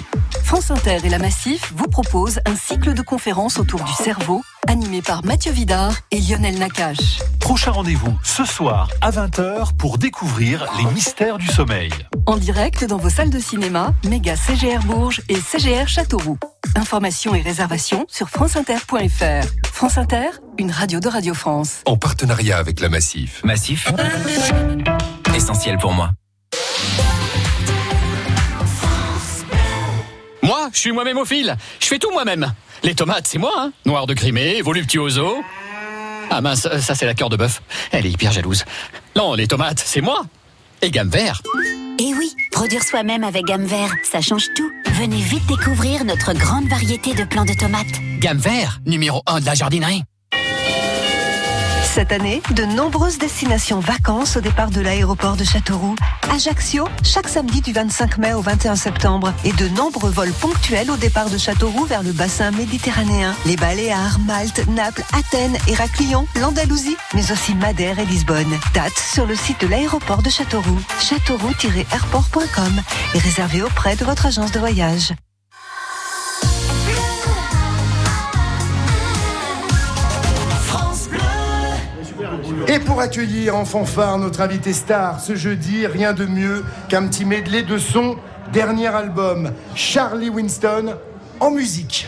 [0.43, 5.01] France Inter et la Massif vous proposent un cycle de conférences autour du cerveau, animé
[5.01, 7.19] par Mathieu Vidard et Lionel Nakache.
[7.39, 11.91] Prochain rendez-vous ce soir à 20h pour découvrir les mystères du sommeil.
[12.25, 16.37] En direct dans vos salles de cinéma, Méga CGR Bourges et CGR Châteauroux.
[16.75, 19.47] Informations et réservations sur franceinter.fr.
[19.73, 21.81] France Inter, une radio de Radio France.
[21.85, 23.41] En partenariat avec la Massif.
[23.43, 23.91] Massif
[25.33, 26.11] Essentiel pour moi.
[30.41, 31.55] Moi, je suis moi-même au fil.
[31.79, 32.53] Je fais tout moi-même.
[32.83, 33.71] Les tomates, c'est moi, hein.
[33.85, 35.43] Noir de Crimée, voluptuoso.
[36.29, 37.61] Ah mince, ça c'est la cœur de bœuf.
[37.91, 38.63] Elle est hyper jalouse.
[39.15, 40.21] Non, les tomates, c'est moi.
[40.81, 41.41] Et gamme vert.
[41.99, 44.71] Et oui, produire soi-même avec gamme vert, ça change tout.
[44.93, 47.99] Venez vite découvrir notre grande variété de plants de tomates.
[48.19, 50.03] Gamme vert, numéro 1 de la jardinerie.
[51.93, 55.97] Cette année, de nombreuses destinations vacances au départ de l'aéroport de Châteauroux,
[56.33, 60.95] Ajaccio, chaque samedi du 25 mai au 21 septembre, et de nombreux vols ponctuels au
[60.95, 67.29] départ de Châteauroux vers le bassin méditerranéen, les Baléares, Malte, Naples, Athènes, Héraclion, l'Andalousie, mais
[67.29, 68.57] aussi Madère et Lisbonne.
[68.73, 72.81] Date sur le site de l'aéroport de Châteauroux, châteauroux-airport.com
[73.15, 75.11] et réservé auprès de votre agence de voyage.
[82.73, 87.25] Et pour accueillir en fanfare notre invité star ce jeudi, rien de mieux qu'un petit
[87.25, 88.15] medley de son
[88.53, 90.95] dernier album, Charlie Winston,
[91.41, 92.07] en musique.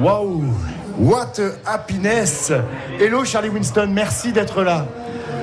[0.00, 0.42] Wow,
[0.98, 2.52] what a happiness.
[2.98, 4.86] Hello Charlie Winston, merci d'être là.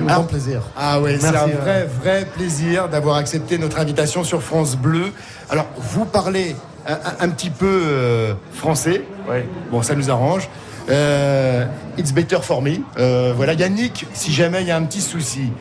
[0.02, 0.62] Grand plaisir.
[0.78, 5.06] Ah ouais, c'est un vrai, vrai plaisir d'avoir accepté notre invitation sur France Bleu.
[5.50, 9.04] Alors, vous parlez un, un- un petit peu euh, français.
[9.72, 10.50] Bon, ça nous arrange.
[10.90, 11.66] Euh,
[11.98, 12.80] it's better for me.
[13.00, 15.52] Euh, voilà, Yannick, si jamais il y a un petit souci.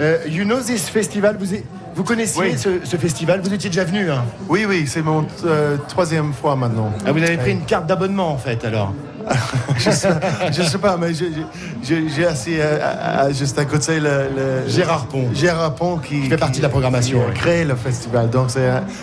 [0.00, 1.64] Euh, you know this festival, vous, êtes-
[1.96, 2.58] vous connaissiez Oui.
[2.58, 3.40] ce, ce festival?
[3.42, 4.22] Vous étiez déjà venu hein?
[4.48, 6.92] Oui, oui, c'est mon euh, troisième fois maintenant.
[7.06, 8.92] Ah, vous avez pris une carte d'abonnement en fait alors
[9.78, 10.08] je, sais,
[10.52, 15.06] je sais pas, mais j'ai- assis euh, à- à- juste à côté le, le- Gérard
[15.06, 15.24] Pont.
[15.34, 17.34] Gérard Pont qui, fait partie de la programmation, qui a ouais.
[17.34, 18.30] créé le festival.
[18.30, 18.50] Donc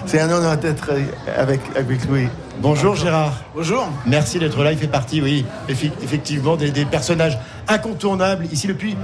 [0.06, 0.92] c'est un, honneur d'être
[1.38, 2.30] avec, avec lui.
[2.62, 3.34] Bonjour Gérard.
[3.54, 3.86] Bonjour.
[4.06, 4.72] Merci d'être là.
[4.72, 8.96] Il fait partie, oui, effectivement, des, des personnages incontournables ici depuis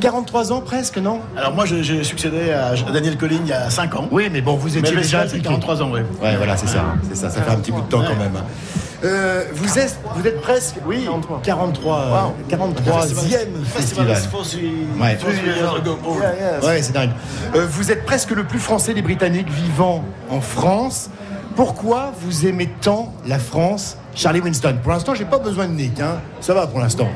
[0.00, 3.68] 43 ans presque, non Alors moi, je- j'ai succédé à Daniel Colline il y a
[3.70, 4.08] 5 ans.
[4.10, 5.48] Oui, mais bon, vous étiez Mais déjà festival, c'est impliqué.
[5.48, 6.00] 43 ans, oui.
[6.22, 7.30] Ouais, voilà, c'est ça, c'est ça.
[7.30, 8.32] Ça fait un petit bout de temps quand même.
[9.04, 11.06] Euh, vous êtes, vous êtes presque, oui,
[11.44, 12.10] 43, euh,
[12.48, 14.06] 43e festival.
[15.00, 15.16] Ouais.
[16.66, 17.10] Ouais, c'est dingue.
[17.54, 21.10] Euh, vous êtes presque le plus français des Britanniques vivant en France.
[21.54, 26.00] Pourquoi vous aimez tant la France, Charlie Winston Pour l'instant, j'ai pas besoin de Nick.
[26.00, 26.18] Hein.
[26.40, 27.08] Ça va pour l'instant.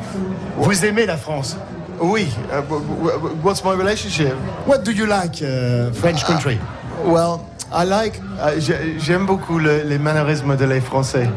[0.58, 1.56] Vous aimez la France?
[2.02, 2.28] Oui.
[2.50, 4.34] uh, w- what's my relationship?
[4.66, 6.58] What do you like, uh, French country?
[7.04, 7.40] Well,
[7.72, 8.20] I like.
[8.40, 11.28] uh, j'ai- J'aime beaucoup le- les mannerismes de les Français.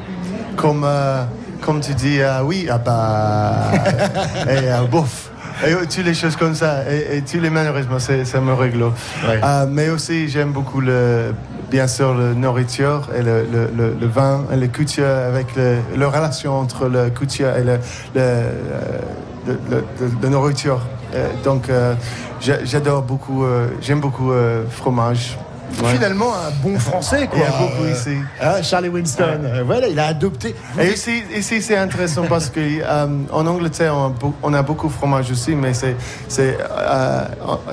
[0.58, 1.24] Comme, euh,
[1.62, 3.72] comme tu dis, ah oui, ah bah.
[4.50, 5.30] et euh, bouf.
[5.66, 6.84] Et euh, toutes les choses comme ça.
[6.92, 8.92] Et, et tous les mannerismes, ça me réglo.
[9.28, 11.34] Euh, mais aussi, j'aime beaucoup, le,
[11.70, 15.78] bien sûr, la nourriture et le, le- le- le vin et la couture, avec le,
[15.96, 17.80] la relation entre la couture et le,
[20.22, 20.80] la nourriture.
[21.14, 21.94] Euh, donc, euh,
[22.42, 24.32] j'a- j'adore beaucoup, euh, j'aime beaucoup
[24.70, 25.38] fromage.
[25.84, 25.94] Ouais.
[25.94, 27.38] Finalement, un bon français, quoi.
[27.40, 28.18] Il y a beaucoup ici.
[28.64, 30.56] Charlie Winston, euh, voilà, il a adopté.
[30.80, 34.62] Et ici, ici c'est intéressant parce que euh, en Angleterre, on a, beau- on a
[34.62, 35.96] beaucoup de fromage aussi, mais c'est,
[36.30, 37.22] c'est, euh,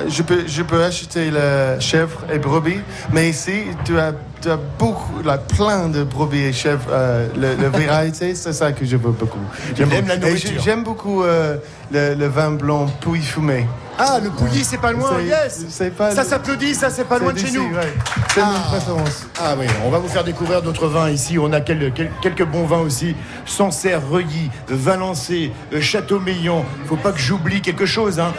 [0.09, 2.81] je peux, je peux acheter le chèvre et brebis,
[3.13, 3.53] mais ici,
[3.85, 8.35] tu as, tu as beaucoup, là, plein de brebis et chèvres, euh, le, le variété,
[8.35, 9.39] c'est ça que je veux beaucoup.
[9.77, 10.09] J'aime beaucoup.
[10.09, 10.51] la nourriture.
[10.57, 11.57] j'ai- J'aime beaucoup euh,
[11.93, 13.67] le, le vin blanc pouille fumé.
[13.99, 15.65] Ah, le pouilly, c'est pas loin, yes
[15.97, 17.65] pas- Ça s'applaudit, ça, c'est pas loin de chez nous.
[17.75, 17.93] ouais.
[18.35, 18.51] C'est ah.
[18.53, 19.27] ma préférence.
[19.41, 21.39] Ah oui, on va vous faire découvrir d'autres vins ici.
[21.39, 23.15] On a quel- quel- quelques bons vins aussi.
[23.47, 26.65] Sancerre, Reuilly, Valençay, euh, Châteaumeillan.
[26.87, 28.19] Faut pas que j'oublie quelque chose.
[28.19, 28.33] Hein.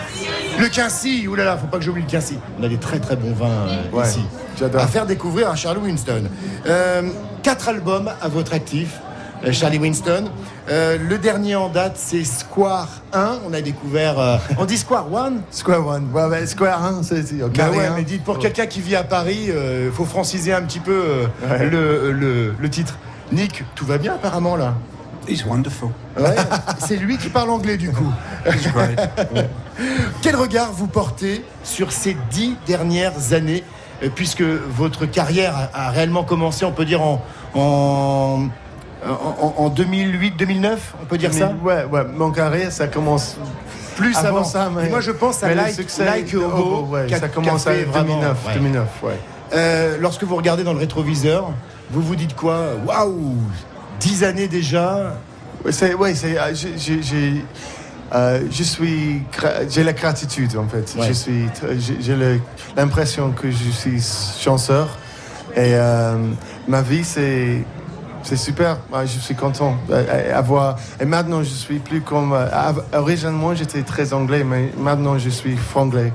[0.59, 2.37] Le Quincy, oulala, faut pas que j'oublie le Quincy.
[2.59, 4.21] On a des très très bons vins euh, Ouais, ici.
[4.59, 4.81] j'adore.
[4.81, 6.23] À faire découvrir à Charlie Winston.
[6.67, 7.03] Euh,
[7.43, 8.89] quatre albums à votre actif.
[9.45, 10.25] euh, Charlie Winston.
[10.69, 13.39] Euh, le dernier en date, c'est Square 1.
[13.49, 14.17] On a découvert.
[14.19, 16.07] euh, on dit Square 1 Square One.
[16.13, 17.23] Ouais, ouais, Square 1, c'est.
[17.23, 17.95] c'est- bah ouais, un.
[17.95, 21.25] mais dites, pour quelqu'un qui vit à Paris, il faut franciser un petit peu euh,
[21.49, 21.65] Ouais.
[21.69, 22.97] le, le- le titre.
[23.31, 24.75] Nick, tout va bien apparemment là?
[25.27, 25.89] He's wonderful.
[26.17, 26.35] Ouais,
[26.79, 28.11] c'est lui qui parle anglais du coup.
[30.21, 33.63] Quel regard vous portez sur ces dix dernières années,
[34.03, 37.21] euh, puisque votre carrière a, a réellement commencé, on peut dire, en,
[37.55, 38.47] en,
[39.09, 43.37] en- en 2008-2009, on peut dire ça Ouais, ouais, mon carrière, ça commence
[43.95, 44.69] Plus avant, ça.
[44.85, 48.15] Et moi, je pense à mais Like- succès Like ouais, ça commence à fait vraiment,
[48.19, 48.37] 2009.
[48.47, 48.53] ouais.
[48.55, 49.19] 2009, ouais.
[49.53, 51.51] Euh, lorsque vous regardez dans le rétroviseur,
[51.91, 52.69] vous vous dites quoi?
[52.87, 53.35] Waouh
[53.99, 55.15] 10 années déjà
[55.63, 57.43] Ouais, c'est, ouais, euh, j'ai,
[58.13, 59.21] euh, je suis,
[59.69, 60.93] j'ai la gratitude en fait.
[60.99, 61.07] Ouais.
[61.07, 61.45] Je suis,
[62.01, 62.17] j'ai,
[62.75, 64.01] l'impression que je suis
[64.41, 64.97] chanceur
[65.55, 66.17] et euh,
[66.67, 67.63] ma vie c'est,
[68.23, 68.77] c'est super.
[69.05, 70.77] Je suis content euh, avoir.
[70.99, 72.33] Et maintenant je suis plus comme.
[72.33, 76.11] euh, Originalement j'étais très anglais, mais maintenant je suis franglais.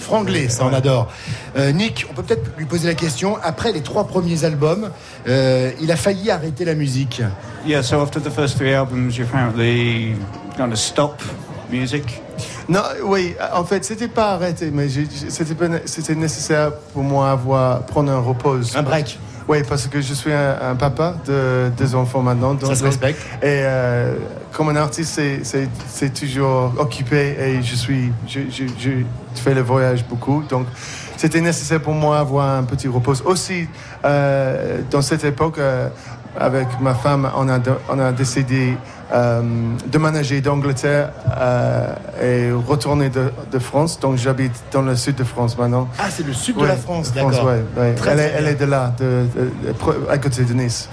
[0.00, 1.10] Franglais, ça on adore.
[1.56, 3.36] Euh, Nick, on peut peut-être lui poser la question.
[3.42, 4.90] Après les trois premiers albums,
[5.26, 7.22] euh, il a failli arrêter la musique.
[7.66, 10.14] Yeah, so after the first three albums, you apparently
[10.56, 11.20] kind of stop
[11.70, 12.22] music?
[12.68, 14.88] Non, oui, en fait, c'était pas arrêté, mais
[15.86, 18.76] c'était nécessaire pour moi avoir prendre un repos.
[18.76, 19.18] Un break.
[19.48, 22.54] Oui, parce que je suis un, un papa de deux enfants maintenant.
[22.54, 23.20] donc- Ça se respecte.
[23.42, 24.14] Et euh,
[24.52, 28.90] comme un artiste, c'est- toujours occupé et je suis, je, je, je
[29.40, 30.66] fais le voyage beaucoup, donc
[31.16, 33.14] c'était nécessaire pour moi avoir un petit repos.
[33.24, 33.68] Aussi,
[34.04, 35.88] euh, dans cette époque, euh,
[36.38, 37.58] avec ma femme, on a,
[37.88, 38.76] on a décidé
[39.12, 39.42] euh,
[39.86, 43.98] de manager d'Angleterre euh, et retourner de, de France.
[44.00, 45.88] Donc j'habite dans le sud de France maintenant.
[45.98, 47.46] Ah, c'est le sud de la France, France, d'accord.
[47.46, 47.94] ouais, ouais.
[47.94, 48.52] Très, elle, est, elle bien.
[48.52, 49.26] est de là, de,
[50.10, 50.88] à côté de Nice.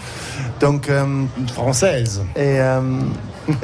[0.60, 1.04] Donc, euh,
[1.38, 2.24] Une française.
[2.36, 2.60] et,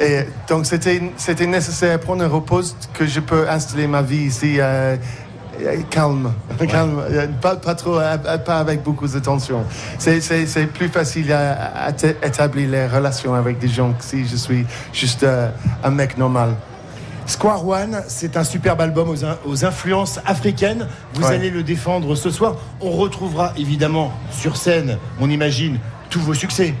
[0.00, 2.60] et donc c'était c'était nécessaire pour un repos
[2.92, 4.58] que je peux installer ma vie ici.
[5.62, 6.32] Euh, euh, calme,
[6.68, 7.98] calme, euh, pas, pas trop,
[8.44, 9.64] pas avec beaucoup de tension.
[9.98, 11.90] C'est, plus facile à,
[12.22, 15.50] établir les relations avec des gens que si je suis juste euh,
[15.84, 16.54] un mec normal.
[17.26, 20.86] Square One, c'est un superbe album aux, in- aux influences africaines.
[21.14, 21.34] Vous Ouais.
[21.34, 22.56] allez le défendre ce soir.
[22.80, 26.74] On retrouvera évidemment sur scène, on imagine, tous vos succès.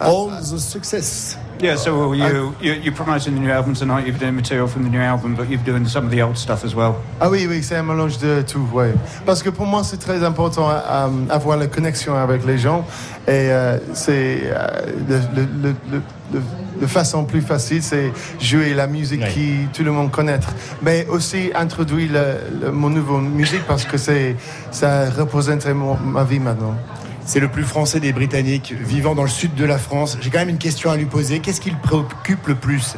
[0.00, 1.38] All the success.
[1.58, 4.06] Yeah, so you, you, you're promoting the new album tonight.
[4.06, 6.64] You're doing material from the new album, but you're doing some of the old stuff
[6.64, 6.96] as well?
[7.18, 8.92] Ah oui, oui, c'est un mélange de tout, ouais.
[9.24, 12.84] Parce que pour moi, c'est très important à, à avoir la connexion avec les gens.
[13.26, 14.66] Et euh, c'est euh,
[15.08, 16.02] le, le, le, le-
[16.34, 16.42] le-
[16.78, 20.38] de façon plus facile, c'est jouer la musique qui tout le monde connaît.
[20.82, 24.36] Mais aussi introduire le- le- mon nouveau musique parce que c'est
[24.70, 26.74] ça représente mon- ma vie maintenant.
[27.26, 30.16] C'est le plus français des Britanniques, vivant dans le sud de la France.
[30.20, 31.40] J'ai quand même une question à lui poser.
[31.40, 32.94] Qu'est-ce qui le préoccupe le plus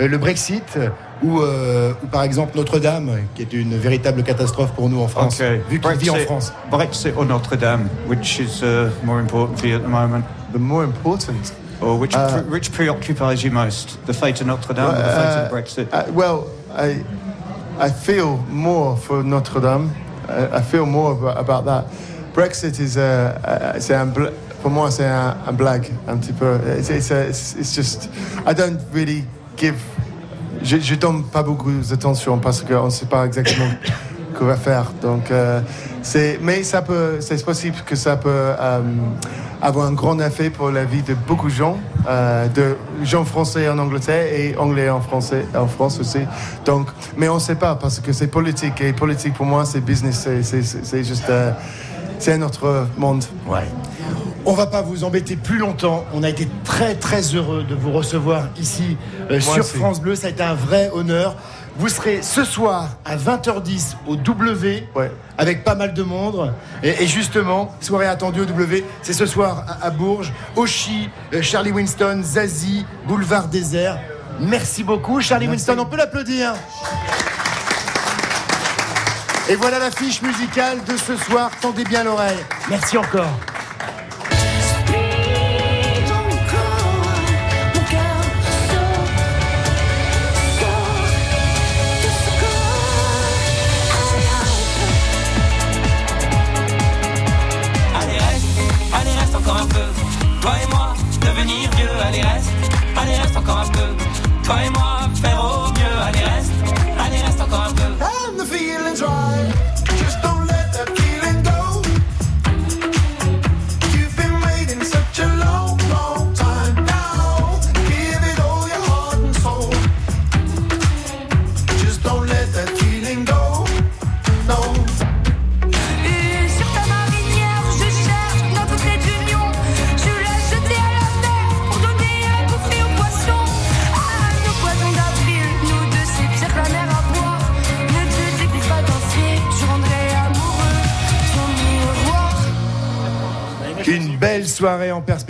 [0.00, 0.78] Euh, Le Brexit
[1.24, 5.40] ou, euh, ou par exemple Notre-Dame, qui est une véritable catastrophe pour nous en France,
[5.40, 5.60] Okay.
[5.68, 9.56] vu qu'il vit en Brexit- France Brexit or Notre Dame, which is uh, more important
[9.58, 10.22] for you at the moment?
[10.52, 11.52] The more important?
[11.80, 13.98] Or which, Uh, pre- which preoccupies you most?
[14.06, 15.86] The fate of Notre Dame or the fate Uh, of Brexit?
[15.92, 17.02] uh, well, I,
[17.80, 19.90] I feel more for Notre Dame.
[20.28, 21.84] I, I feel more about, about that.
[22.38, 22.96] Brexit is
[23.80, 23.96] c'est
[24.62, 26.56] pour moi c'est un, blague un petit peu.
[28.46, 29.24] I don't really
[29.56, 29.74] give.
[30.62, 33.66] Je, je donne pas beaucoup d'attention parce qu'on ne sait pas exactement
[34.38, 34.92] qu'on va faire.
[35.32, 35.60] Euh,
[36.40, 38.82] mais ça peut c'est possible que ça peut euh,
[39.60, 41.76] avoir un grand effet pour la vie de beaucoup de gens,
[42.08, 46.20] euh, de gens français en Angleterre et anglais en français en France aussi.
[47.16, 50.28] Mais on ne sait pas parce que c'est politique et politique pour moi c'est business,
[50.42, 51.32] c'est- juste
[52.18, 53.24] c'est un autre monde.
[53.46, 53.64] Ouais.
[54.46, 56.04] On va pas vous embêter plus longtemps.
[56.14, 58.96] On a été très très heureux de vous recevoir ici
[59.30, 59.76] euh, sur aussi.
[59.76, 60.14] France Bleu.
[60.14, 61.36] Ça a été un vrai honneur.
[61.78, 64.88] Vous serez ce soir à 20h10 au W
[65.36, 66.52] avec pas mal de monde.
[66.82, 71.42] Et, et justement, soirée attendue au W, c'est ce soir à, à Bourges, Oshi, euh,
[71.42, 73.98] Charlie Winston, Zazie, Boulevard Désert.
[74.40, 75.76] Merci beaucoup, Charlie Winston.
[75.78, 76.54] On peut l'applaudir.
[79.50, 81.50] Et voilà l'affiche musicale de ce soir.
[81.62, 82.44] Tendez bien l'oreille.
[82.68, 83.30] Merci encore.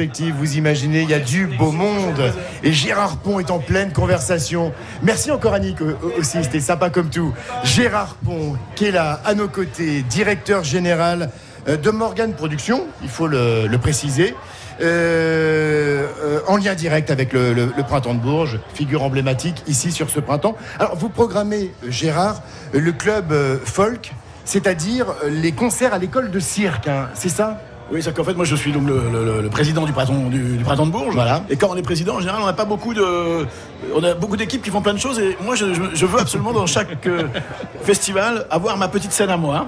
[0.06, 2.32] Vous imaginez, il y a du beau monde.
[2.62, 4.72] Et Gérard Pont est en pleine conversation.
[5.02, 7.34] Merci encore Annick euh, aussi, c'était sympa comme tout.
[7.64, 11.30] Gérard Pont, qui est là à nos côtés, directeur général
[11.66, 14.36] euh, de Morgan Productions, il faut le, préciser.
[14.80, 16.06] Euh,
[16.46, 20.56] en lien direct avec le, printemps de Bourges, figure emblématique ici sur ce printemps.
[20.78, 22.42] Alors vous programmez, Gérard,
[22.72, 23.34] le club
[23.64, 24.12] folk,
[24.44, 27.60] c'est-à-dire les concerts à l'école de cirque, hein, c'est ça?
[27.90, 30.56] Oui, c'est qu'en fait, moi, je suis donc le, le- le président du printemps, du,
[30.58, 31.14] du printemps de Bourges.
[31.14, 31.42] Voilà.
[31.48, 33.46] Et quand on est président, en général, on n'a pas beaucoup de.
[33.94, 35.18] On a beaucoup d'équipes qui font plein de choses.
[35.18, 37.22] Et moi, je, je- je veux absolument, dans chaque euh,
[37.82, 39.66] festival, avoir ma petite scène à moi.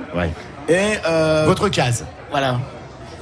[0.69, 0.99] Et.
[1.07, 2.05] euh, Votre case.
[2.31, 2.59] Voilà.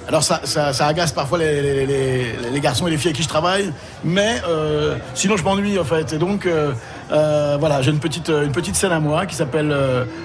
[0.09, 3.17] Alors ça, ça, ça agace parfois les, les- les- les garçons et les filles avec
[3.19, 3.71] qui je travaille,
[4.03, 6.15] mais euh, sinon je m'ennuie en fait.
[6.15, 6.73] Et donc euh,
[7.13, 9.69] euh, voilà, j'ai une petite, une petite scène à moi qui s'appelle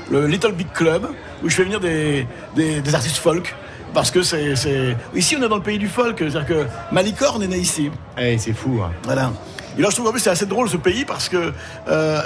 [0.09, 1.07] le Little Big Club,
[1.43, 3.53] où je fais venir des, des, des artistes folk.
[3.93, 6.15] Parce que c'est, c'est- Ici, on est dans le pays du folk.
[6.19, 7.91] C'est-à-dire que Malicorne est né ici.
[8.17, 8.79] Eh, c'est fou.
[8.83, 8.91] hein.
[9.03, 9.31] Voilà.
[9.77, 11.51] Et là, je trouve en plus c'est assez drôle ce pays parce que,
[11.87, 12.21] euh,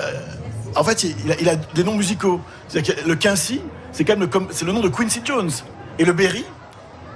[0.76, 2.42] en fait, il a, il a des noms musicaux.
[2.68, 3.62] C'est-à-dire que le Quincy,
[3.92, 5.50] c'est quand même le, c'est le nom de Quincy Jones.
[6.00, 6.46] Et le Berry,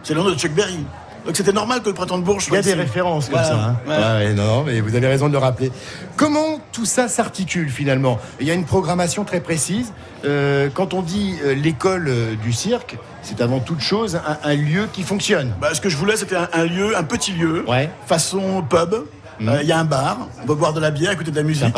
[0.03, 0.79] c'est le nom de Chuck Berry.
[1.25, 3.39] Donc c'était normal que le printemps de Bourges Il y a soit des références comme
[3.39, 3.47] Voilà.
[3.47, 3.55] ça.
[3.63, 3.75] hein.
[3.85, 4.17] Voilà.
[4.17, 5.71] Ouais, non, mais vous avez raison de le rappeler.
[6.17, 8.19] Comment tout ça s'articule finalement?
[8.39, 9.93] Il y a une programmation très précise.
[10.25, 14.55] Euh, quand on dit euh, l'école euh, du cirque, c'est avant toute chose un, un
[14.55, 15.53] lieu qui fonctionne.
[15.61, 17.65] Bah, ce que je voulais, c'était un, un lieu, un petit lieu,
[18.07, 18.93] façon pub.
[18.93, 21.43] Euh, Il y a un bar, on peut boire de la bière, écouter de la
[21.43, 21.73] musique.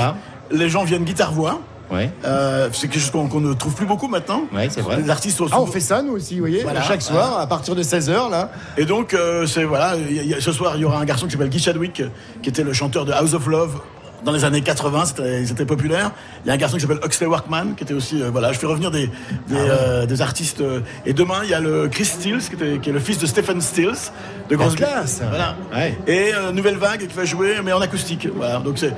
[0.52, 1.60] Les gens viennent guitare-voix.
[1.94, 2.10] Ouais.
[2.26, 4.42] Euh, c'est quelque chose qu'on ne trouve plus beaucoup maintenant.
[4.54, 4.98] Ouais, c'est vrai.
[5.02, 6.82] Les artistes sont Ah, on fait ça, nous aussi, vous voyez, Voilà.
[6.82, 8.52] chaque soir, à partir de 16h, là.
[8.78, 10.86] Et donc, euh, c'est voilà, il y a- il y a- ce soir, il y
[10.86, 12.02] aura un garçon qui s'appelle Guy Chadwick,
[12.42, 13.80] qui était le chanteur de House of Love
[14.26, 16.12] dans les années 80, c'était c'était populaire.
[16.44, 18.58] Il y a un garçon qui s'appelle Huxley Workman, qui était aussi, euh, voilà, je
[18.58, 19.08] fais revenir des,
[19.50, 20.62] des, euh, des artistes.
[20.62, 23.18] euh, et demain, il y a le Chris Stills, qui, était- qui est le fils
[23.18, 24.12] de Stephen Stills,
[24.50, 25.22] de Grosse classe.
[25.30, 25.56] Voilà.
[25.74, 25.98] Ouais.
[26.08, 28.28] Et euh, Nouvelle Vague, qui va jouer, mais en acoustique.
[28.36, 28.94] Voilà, donc c'est,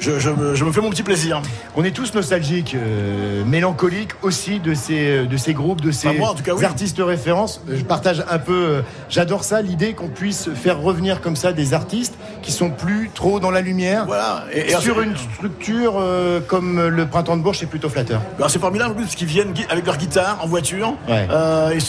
[0.00, 1.40] je, je me- je me fais mon petit plaisir.
[1.76, 6.18] On est tous nostalgiques, euh, mélancoliques aussi de ces, de ces groupes, de ces Enfin,
[6.18, 6.64] moi, en tout cas, oui.
[6.64, 7.62] artistes références.
[7.70, 11.74] Je partage un peu, euh, j'adore ça, l'idée qu'on puisse faire revenir comme ça des
[11.74, 14.04] artistes qui sont plus trop dans la lumière.
[14.06, 14.44] Voilà.
[14.52, 18.20] Et- et sur une structure euh, comme le Printemps de Bourges, c'est plutôt flatteur.
[18.36, 20.94] Alors c'est formidable parce qu'ils viennent avec leur guitare en voiture.
[21.08, 21.26] Ouais.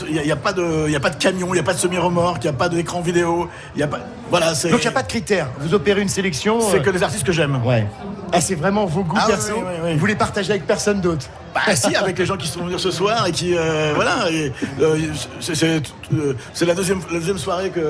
[0.10, 1.74] Il n'y a, pas de, il y a pas de camion, il n'y a pas
[1.74, 3.50] de semi-remorque, il n'y a pas d'écran vidéo.
[3.76, 4.70] Il y a pas, voilà, c'est.
[4.70, 5.48] Donc il n'y a pas de critères.
[5.60, 6.60] Vous opérez une sélection.
[6.62, 7.64] C'est euh, que les artistes que j'aime.
[7.66, 7.86] Ouais.
[8.32, 9.54] Ah, c'est vraiment vos goûts Ah, oui, perso.
[9.56, 9.96] oui, oui, oui.
[9.98, 11.26] Vous les partagez avec personne d'autre.
[11.56, 14.54] Bah si, avec les gens qui sont venus ce soir et qui euh, voilà, et,
[14.82, 14.98] euh,
[15.40, 15.82] c'est- c'est
[16.54, 17.82] c'est la deuxième la deuxième soirée que,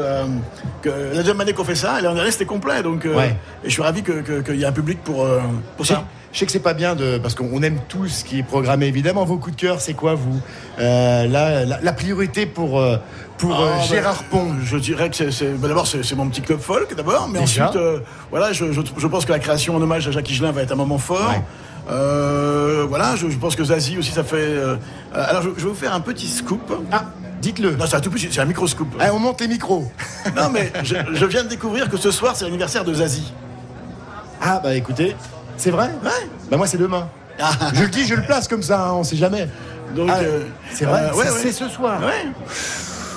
[0.82, 2.00] que la deuxième année qu'on fait ça.
[2.00, 3.36] Et l'année dernière c'était complet, donc Ouais.
[3.64, 5.28] et je suis ravi que- que- qu'il y ait un public pour
[5.76, 6.06] pour ça.
[6.32, 8.86] Je sais que c'est pas bien de parce qu'on aime tout ce qui est programmé
[8.88, 9.26] évidemment.
[9.26, 10.40] Vos coups de cœur, c'est quoi vous?
[10.80, 12.98] Euh, la, la priorité pour euh,
[13.38, 14.48] pour euh, Ah, bah, Gérard Pont.
[14.64, 17.68] Je dirais que c'est- bah, d'abord c'est mon petit club folk d'abord, mais Déjà.
[17.70, 18.00] ensuite euh,
[18.30, 20.72] voilà, je, je- je pense que la création en hommage à Jacques Higelin va être
[20.72, 21.34] un moment fort.
[21.90, 24.36] Euh, voilà, je, je pense que Zazie aussi ça fait.
[24.36, 24.76] euh,
[25.16, 26.72] euh, alors je, vais vous faire un petit scoop.
[26.92, 27.06] Ah,
[27.42, 27.76] dites-le.
[27.76, 28.90] Non, c'est un tout petit, c'est un micro scoop.
[29.00, 29.92] Ah, on monte les micros.
[30.36, 33.34] non mais je, je viens de découvrir que ce soir c'est l'anniversaire de Zazie.
[34.42, 35.16] Ah bah écoutez,
[35.60, 36.10] c'est vrai Ouais.
[36.50, 37.08] Bah moi c'est demain.
[37.74, 39.48] Je le dis, je le place comme ça, hein, on sait jamais.
[39.96, 40.44] Donc Ah, euh,
[40.74, 41.40] c'est vrai, euh, ouais, c'est ouais.
[41.44, 42.00] c'est ce soir.
[42.02, 42.28] Ouais.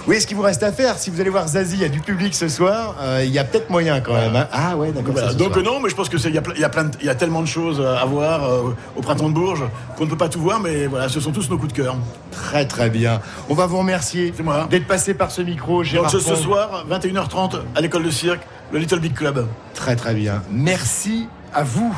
[0.09, 1.89] Oui, ce qu'il vous reste à faire, si vous allez voir Zazie, il y a
[1.89, 4.35] du public ce soir, euh, il y a peut-être moyen quand même.
[4.35, 4.49] hein.
[4.53, 5.13] Ah ouais, d'accord.
[5.13, 5.29] Voilà.
[5.29, 5.65] c'est ce Donc soir.
[5.65, 6.85] euh, non, mais je pense que c'est il y a, ple- il y a plein,
[6.85, 9.63] de- il y a tellement de choses à voir euh, au printemps de Bourges
[9.97, 11.97] qu'on ne peut pas tout voir, mais voilà, ce sont tous nos coups de cœur.
[12.33, 13.21] Très très bien.
[13.49, 14.67] On va vous remercier C'est moi.
[14.71, 18.41] d'être passé par ce micro, Donc Gérard ce, ce soir, 21h30 à l'école de cirque,
[18.73, 19.47] le Little Big Club.
[19.75, 20.43] Très très bien.
[20.51, 21.95] Merci à vous.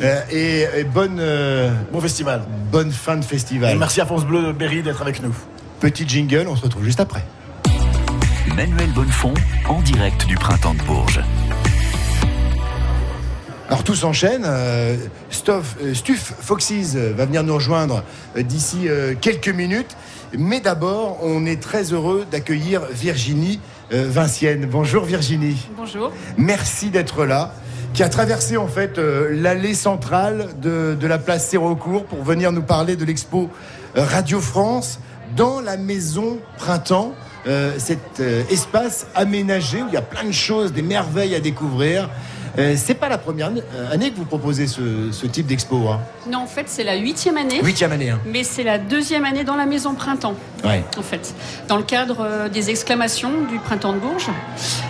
[0.00, 2.42] Euh, et, et bonne, euh, Bon festival.
[2.70, 3.78] bonne fin de Et festival.
[3.78, 5.34] merci à France Bleu de Berry d'être avec nous.
[5.80, 7.24] Petit jingle, on se retrouve juste après.
[8.56, 9.34] Manuel Bonnefond
[9.68, 11.20] en direct du printemps de Bourges.
[13.68, 14.44] Alors tout s'enchaîne.
[14.46, 14.96] Euh,
[15.30, 18.02] Stoff, euh, Stuf Foxes euh, va venir nous rejoindre
[18.36, 19.94] euh, d'ici euh, quelques minutes.
[20.36, 23.60] Mais d'abord, on est très heureux d'accueillir Virginie
[23.92, 24.66] euh, Vincienne.
[24.66, 25.68] Bonjour Virginie.
[25.76, 26.10] Bonjour.
[26.38, 27.54] Merci d'être là.
[27.98, 32.62] Qui a traversé en fait euh, l'allée centrale de, la place Sérocourt pour venir nous
[32.62, 33.50] parler de l'expo
[33.96, 35.00] euh, Radio France
[35.34, 37.12] dans la maison Printemps.
[37.48, 38.20] Euh, cet
[38.50, 42.08] espace aménagé où il y a plein de choses, des merveilles à découvrir.
[42.58, 45.88] Euh, c'est pas la première euh, année que vous proposez ce, ce type d'expo.
[45.88, 46.00] Hein.
[46.28, 47.60] Non, en fait, c'est la huitième année.
[47.62, 48.10] Huitième année.
[48.10, 48.20] Hein.
[48.26, 50.34] Mais c'est la deuxième année dans la maison Printemps.
[50.64, 50.82] Ouais.
[50.98, 51.34] en fait,
[51.68, 54.28] dans le cadre euh, des exclamations du printemps de Bourges.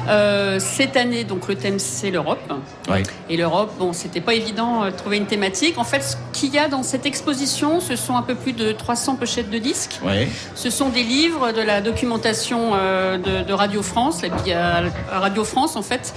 [0.08, 2.40] Euh, cette année, donc le thème c'est l'Europe.
[2.88, 3.02] Ouais.
[3.28, 5.76] Et l'Europe, bon, c'était pas évident de trouver une thématique.
[5.76, 8.72] En fait, ce qu'il y a dans cette exposition, ce sont un peu plus de
[8.72, 10.00] 300 pochettes de disques.
[10.02, 10.28] Ouais.
[10.54, 14.22] Ce sont des livres de la documentation de, de Radio France.
[14.24, 16.14] À Radio France, en fait,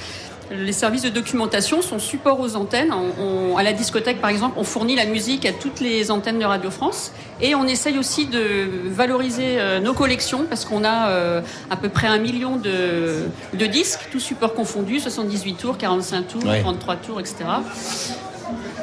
[0.51, 2.91] les services de documentation sont support aux antennes.
[2.93, 3.23] On-
[3.53, 6.45] on- à la discothèque, par exemple, on fournit la musique à toutes les antennes de
[6.45, 7.11] Radio France.
[7.41, 11.89] Et on essaye aussi de valoriser euh, nos collections parce qu'on a euh, à peu
[11.89, 16.61] près un million de, de disques, tous supports confondus, 78 tours, 45 tours, Ouais.
[16.61, 17.37] 33 tours, etc.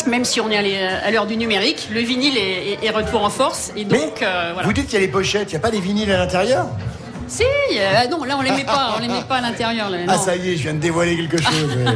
[0.07, 3.23] Même si on est allé à l'heure du numérique, le vinyle est, est- est retour
[3.25, 3.73] en force.
[3.77, 4.67] Et donc, euh, voilà.
[4.67, 6.67] Vous dites qu'il y a les pochettes, il n'y a pas les vinyles à l'intérieur?
[7.29, 9.91] Si, euh, non, là on les met pas, on les met pas à l'intérieur.
[9.91, 11.77] là, Ah ça y est, je viens de dévoiler quelque chose.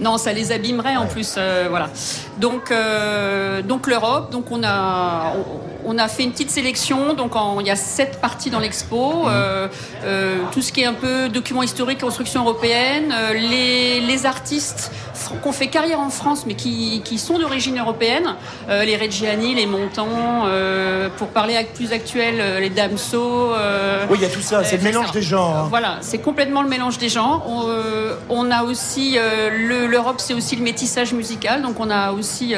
[0.00, 1.90] Non, ça les abîmerait en plus, euh, voilà.
[2.38, 5.32] Donc, euh, donc l'Europe, donc on a,
[5.84, 7.12] on, on a fait une petite sélection.
[7.14, 9.26] Donc en- il y a sept parties dans l'expo.
[9.28, 9.66] Euh,
[10.52, 14.90] tout ce qui est un peu documents historiques, construction européenne, les, les artistes
[15.44, 18.34] ont fait carrière en France, mais qui, qui sont d'origine européenne,
[18.68, 23.52] euh, les Reggiani, les Montants, euh, pour parler plus actuel, euh, les Damso.
[24.10, 25.56] Oui, il y a tout ça, c'est le mélange des genres.
[25.56, 25.66] hein.
[25.70, 27.44] Voilà, c'est complètement le mélange des genres.
[27.48, 27.64] On,
[28.28, 31.62] on a aussi le- l'Europe, c'est aussi le métissage musical.
[31.62, 32.54] Donc on a aussi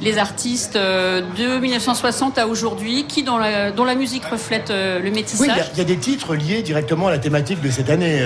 [0.00, 5.10] les artistes de 1960 à aujourd'hui qui, dans la, dont la musique reflète le Oui,
[5.10, 5.48] métissage.
[5.48, 7.90] il y a- il y, a des titres liés directement à la thématique de cette
[7.90, 8.20] année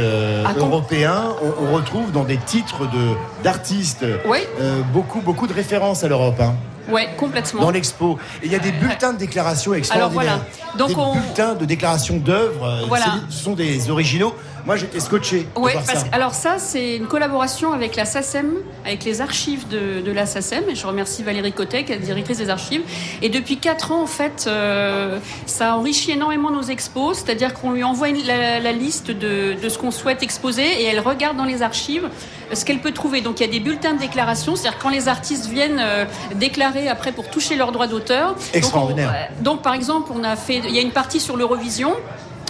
[0.56, 1.34] européen.
[1.42, 3.14] On, on retrouve dans des titres de
[3.52, 4.38] d'artistes Oui.
[4.60, 6.40] euh, beaucoup beaucoup de références à l'Europe.
[6.40, 6.54] hein,
[6.90, 7.60] Ouais, complètement.
[7.62, 8.18] dans l'expo.
[8.42, 10.40] Et il y a des bulletins de déclaration extraordinaires.
[10.40, 10.78] voilà.
[10.78, 12.64] Donc des on- bulletins de déclaration d'œuvres.
[12.66, 13.06] euh, Voilà.
[13.28, 14.34] Ce sont des originaux.
[14.66, 15.46] Moi, j'étais scotché.
[15.54, 16.04] parce ça.
[16.12, 18.52] alors ça, c'est une collaboration avec la SACEM,
[18.84, 20.64] avec les archives de, de la SACEM.
[20.68, 22.82] Et je remercie Valérie Cotet, qui est la directrice des archives.
[23.22, 27.18] Et depuis quatre ans, en fait, euh, ça enrichit énormément nos expos.
[27.18, 30.84] C'est-à-dire qu'on lui envoie une- la, la liste de, de ce qu'on souhaite exposer et
[30.84, 32.08] elle regarde dans les archives
[32.52, 33.20] ce qu'elle peut trouver.
[33.20, 36.88] Donc il y a des bulletins de déclaration, c'est-à-dire quand les artistes viennent euh, déclarer
[36.88, 38.28] après pour toucher leurs droits d'auteur.
[38.34, 39.12] Donc, on- Extraordinaire.
[39.14, 41.94] euh, donc, par exemple, on a fait, il y a une partie sur l'Eurovision.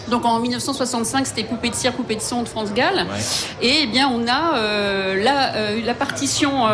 [0.08, 3.06] Donc en 1965, c'était Poupée de cire, Poupée de son de France Gall.
[3.62, 6.72] Et eh bien, on a euh, la, euh, la partition, euh,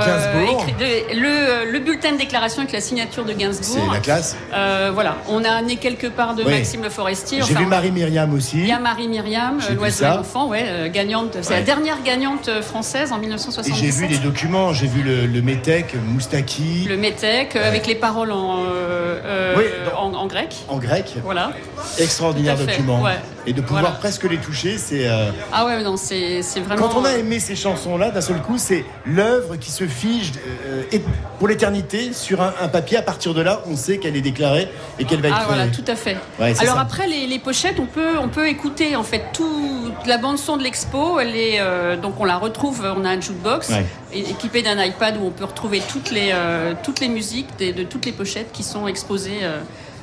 [0.78, 3.85] de- le, le bulletin de déclaration avec la signature de Gainsbourg.
[3.89, 4.37] C'est la classe.
[4.53, 6.45] Euh, voilà, on a né quelque part de.
[6.45, 7.39] Maxime Le Forestier.
[7.43, 8.59] J'ai Enfin, vu Marie-Myriam aussi.
[8.59, 11.39] Il y a Marie-Myriam, euh, l'oiseau et l'enfant, ouais, euh, gagnante.
[11.43, 11.57] C'est Ouais.
[11.57, 13.74] la dernière gagnante euh, française en Et 1977.
[13.74, 17.95] j'ai vu des documents, j'ai vu le, le Métèque, Moustaki, Le Métèque, euh, avec les
[17.95, 19.64] paroles en, euh, euh, Oui,
[19.97, 20.55] en, en grec.
[20.68, 21.14] en grec.
[21.24, 21.51] Voilà.
[21.99, 23.01] Extraordinaire document.
[23.03, 23.18] ouais.
[23.47, 23.97] Et de pouvoir Voilà.
[23.99, 25.07] presque les toucher, c'est.
[25.07, 26.89] euh, Ah ouais, non, c'est c'est vraiment.
[26.89, 30.33] Quand on a aimé ces chansons-là, d'un seul coup, c'est l'œuvre qui se fige
[30.66, 31.03] euh, et
[31.39, 32.97] pour l'éternité sur un, un papier.
[32.99, 34.68] À partir de là, on sait qu'elle est déclarée
[34.99, 35.37] et qu'elle va être.
[35.41, 36.16] Ah voilà, euh, tout à fait.
[36.41, 36.81] Ouais, Alors ça.
[36.81, 40.57] après les, les pochettes, on peut on peut écouter en fait toute la bande son
[40.57, 41.20] de l'expo.
[41.20, 42.83] Elle est euh, donc on la retrouve.
[42.97, 43.85] On a un jukebox Ouais.
[44.12, 48.07] équipé d'un iPad où on peut retrouver toutes les euh, toutes les musiques de toutes
[48.07, 49.59] les pochettes qui sont exposées euh,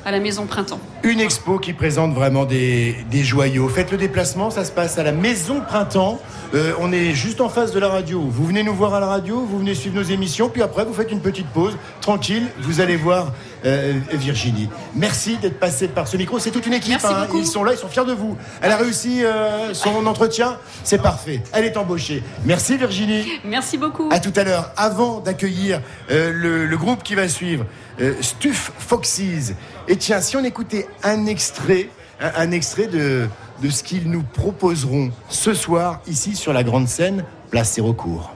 [0.05, 0.79] à la Maison Printemps.
[1.03, 3.67] Une expo qui présente vraiment des, joyaux.
[3.69, 6.19] Faites le déplacement, ça se passe à la Maison Printemps.
[6.53, 8.21] Euh, on est juste en face de la radio.
[8.21, 10.93] Vous venez nous voir à la radio, vous venez suivre nos émissions, puis après vous
[10.93, 12.47] faites une petite pause, tranquille.
[12.59, 13.31] Vous allez voir
[13.65, 14.69] euh, Virginie.
[14.95, 16.39] Merci d'être passé par ce micro.
[16.39, 16.99] C'est toute une équipe.
[17.03, 17.27] Hein.
[17.33, 18.37] Ils sont là, ils sont fiers de vous.
[18.61, 21.41] Elle a réussi euh, son entretien, c'est parfait.
[21.53, 22.23] Elle est embauchée.
[22.45, 23.25] Merci Virginie.
[23.43, 24.09] Merci beaucoup.
[24.11, 24.71] À tout à l'heure.
[24.77, 27.65] Avant d'accueillir euh, le, le groupe qui va suivre,
[28.21, 29.53] Stuff Foxes.
[29.87, 31.89] Et tiens, si on écoutait un extrait,
[32.19, 33.27] un, un extrait de,
[33.61, 38.35] de ce qu'ils nous proposeront ce soir ici sur la grande scène, place Sérocourt.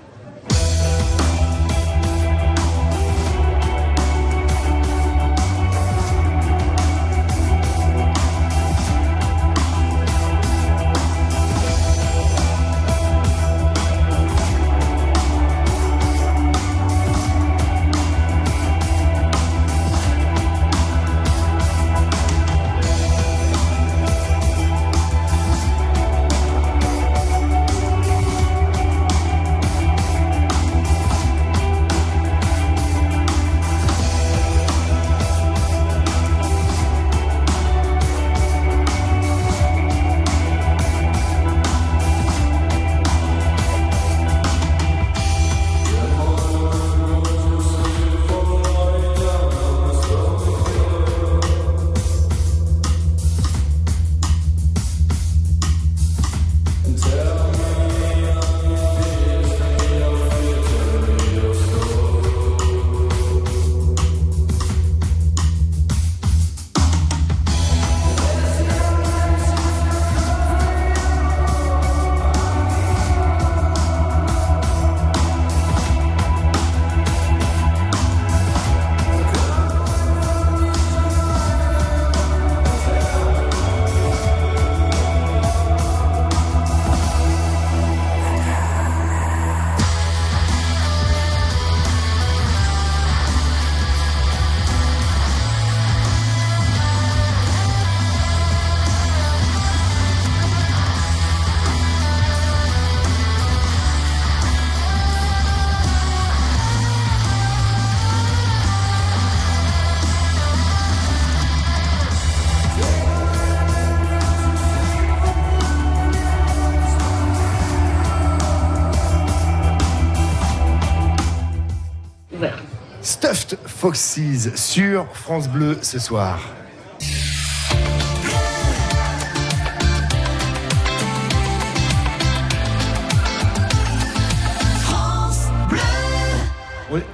[123.86, 126.40] Foxes sur France Bleu ce soir.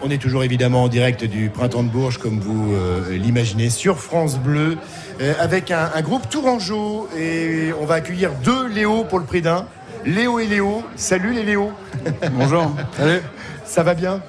[0.01, 3.99] On- est toujours évidemment en direct du Printemps de Bourges, comme vous euh, l'imaginez, sur
[3.99, 4.77] France Bleu,
[5.19, 7.09] euh, avec un, un groupe tourangeau.
[7.17, 9.65] Et on va accueillir deux Léo pour le prix d'un.
[10.05, 10.83] Léo et Léo.
[10.95, 11.73] Salut les Léo.
[12.31, 12.71] Bonjour.
[12.95, 13.19] Salut.
[13.65, 14.21] Ça va bien?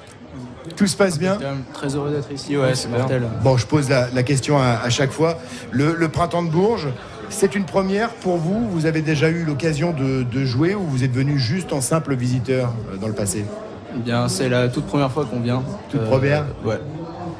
[0.75, 1.37] Tout se passe bien
[1.73, 3.23] Très heureux d'être ici, ouais, c'est mortel.
[3.43, 5.37] Bon, je pose la, la question à, à chaque fois.
[5.71, 6.87] Le, le Printemps de Bourges,
[7.29, 11.03] c'est une première pour vous Vous avez déjà eu l'occasion de, de jouer ou vous
[11.03, 13.45] êtes venu juste en simple visiteur euh, dans le passé?
[13.95, 15.63] Eh Bien, c'est la toute première fois qu'on vient.
[15.89, 16.45] Toute première?
[16.63, 16.79] Ouais.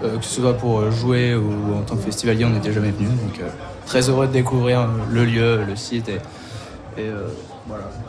[0.03, 2.91] Euh, que ce soit pour euh, jouer ou en tant que festivalier, on n'était jamais
[2.91, 3.07] venu.
[3.07, 3.47] Donc, euh,
[3.85, 7.05] très heureux de découvrir euh, le lieu, le site et, et,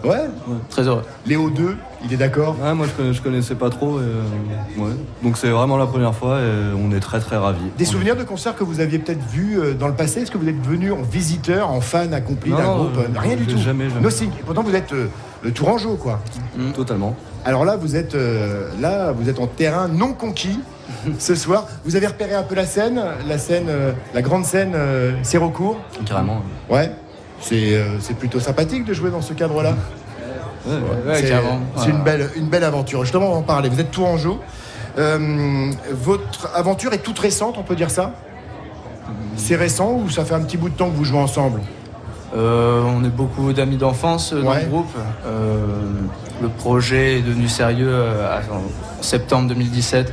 [0.05, 0.29] Ouais
[0.69, 1.03] Très heureux.
[1.27, 3.99] Léo 2, il est d'accord Ouais, moi je, connais- je connaissais pas trop.
[4.01, 4.91] et, euh, ouais.
[5.23, 6.45] Donc c'est vraiment la première fois et
[6.77, 7.65] on est très très ravis.
[7.79, 10.23] Des souvenirs de concerts que vous aviez peut-être vus euh, dans le passé?
[10.23, 12.97] Est-ce que vous êtes venu en visiteur, en fan accompli Non, d'un groupe?
[12.99, 13.57] euh, Rien du tout.
[13.59, 14.01] jamais, jamais.
[14.03, 14.31] Nothing.
[14.39, 15.07] Et pourtant, vous êtes euh,
[15.55, 16.21] Tourangeau, quoi.
[16.75, 17.15] Totalement.
[17.45, 20.59] Alors là, vous êtes euh, là, vous êtes en terrain non conquis
[21.19, 21.67] ce soir.
[21.85, 25.77] Vous avez repéré un peu la scène, la scène, euh, la grande scène euh, Sérocourt.
[26.07, 26.41] Carrément.
[26.71, 26.91] Ouais.
[27.47, 29.75] C'est euh, c'est plutôt sympathique de jouer dans ce cadre-là.
[30.67, 30.73] Ouais,
[31.07, 31.23] ouais,
[31.77, 33.03] c'est une belle, une belle aventure.
[33.03, 33.69] Justement, on va en parler.
[33.69, 34.41] Vous êtes Tourangeau.
[34.97, 38.13] Euh, votre aventure est toute récente, on peut dire ça?
[39.37, 41.61] C'est récent ou ça fait un petit bout de temps que vous jouez ensemble?
[42.37, 44.97] Euh, on est beaucoup d'amis d'enfance dans le groupe.
[45.27, 45.67] Euh,
[46.41, 47.95] le projet est devenu sérieux
[48.51, 50.13] en septembre 2017,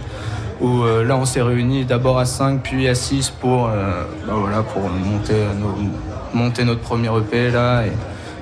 [0.61, 4.81] où là on s'est réunis d'abord à 5 puis à 6 pour, bah voilà, pour
[4.83, 5.77] monter, nos-
[6.33, 7.91] monter notre premier EP là, et,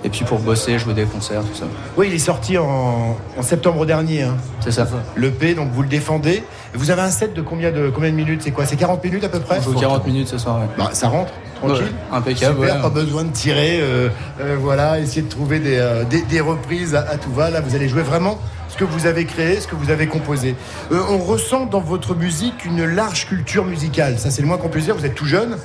[0.06, 1.66] et puis pour bosser, jouer des concerts, tout ça.
[1.98, 4.24] Oui, il est sorti en, en septembre dernier.
[4.24, 4.38] hein.
[4.62, 4.88] C'est ça.
[5.16, 6.44] Le P, donc vous le défendez.
[6.74, 8.42] Vous avez un set de combien de, combien de minutes?
[8.44, 8.66] C'est quoi?
[8.66, 9.58] C'est 40 minutes à peu près?
[9.60, 10.60] On joue 40 minutes ce soir.
[10.60, 10.68] ouais.
[10.78, 11.84] Bah, ça rentre, tranquille.
[12.12, 12.82] Ouais, impeccable, Super, ouais.
[12.82, 13.80] pas besoin de tirer.
[13.82, 14.10] euh,
[14.40, 17.50] euh, voilà, essayer de trouver des, euh, des, des reprises à, à tout va.
[17.50, 18.38] Là, vous allez jouer vraiment
[18.70, 20.56] ce que vous avez créé, ce que vous avez composé.
[20.92, 24.18] On ressent dans votre musique une large culture musicale.
[24.20, 24.96] Ça, c'est le moins qu'on puisse dire.
[24.96, 25.58] Vous êtes tout jeune,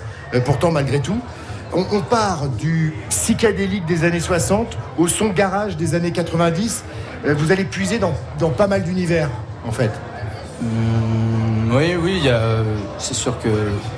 [0.45, 1.19] pourtant, malgré tout.
[1.73, 6.85] On, part du psychédélique des années 60 au son garage des années 90.
[7.27, 9.29] Euh, vous allez puiser dans, pas mal d'univers,
[9.67, 9.91] en fait.
[10.63, 12.29] Hum, oui, oui,
[12.99, 13.49] c'est sûr que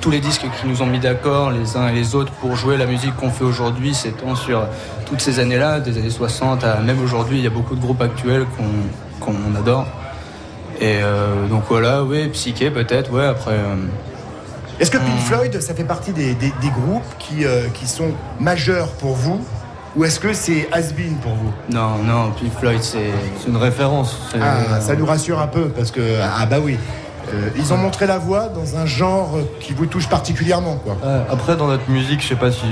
[0.01, 2.77] tous les disques qui nous ont mis d'accord, les uns et les autres, pour jouer
[2.77, 4.65] la musique qu'on fait aujourd'hui, s'étend sur
[5.05, 8.01] toutes ces années-là, des années 60 à même aujourd'hui, il y a beaucoup de groupes
[8.01, 8.63] actuels qu'on
[9.19, 9.85] qu'on adore.
[10.79, 13.51] Et euh, donc voilà, oui, Psyché peut-être, ouais, après.
[13.51, 13.75] euh,
[14.79, 18.11] Est-ce que Pink Floyd, ça fait partie des, des- des groupes qui, euh, qui sont
[18.39, 19.41] majeurs pour vous
[19.95, 21.51] Ou est-ce que c'est has-been pour vous?
[21.71, 23.11] Non, non, Pink Floyd, c'est.
[23.47, 24.19] Une référence.
[24.39, 26.77] Ah, ça nous rassure un peu parce que ah bah oui,
[27.33, 30.93] Euh, ils ont montré la voie dans un genre qui vous touche particulièrement quoi.
[30.93, 32.65] Ouais, après, dans notre musique, je sais pas si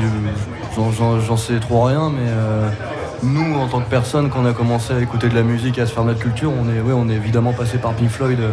[0.78, 2.70] j'en- sais trop rien, mais euh,
[3.22, 5.82] nous, en tant que personne, quand on a commencé à écouter de la musique et
[5.82, 8.39] à se faire notre culture, on est, ouais, on est évidemment passé par Pink Floyd.
[8.39, 8.51] euh.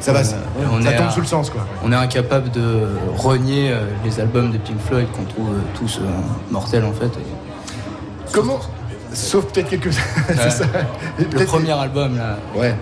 [0.00, 0.24] Ça va, Ouais,
[0.72, 1.66] on ça tombe à- sous le sens quoi.
[1.84, 2.86] On est incapable de
[3.16, 6.06] renier euh, les albums de Pink Floyd qu'on trouve euh, tous euh,
[6.50, 7.06] mortels en fait.
[7.06, 8.58] et- Comment
[9.12, 9.92] Sauf peut-être quelques.
[10.28, 10.64] c'est ça.
[11.18, 12.36] Le premier album là.
[12.54, 12.74] Ouais.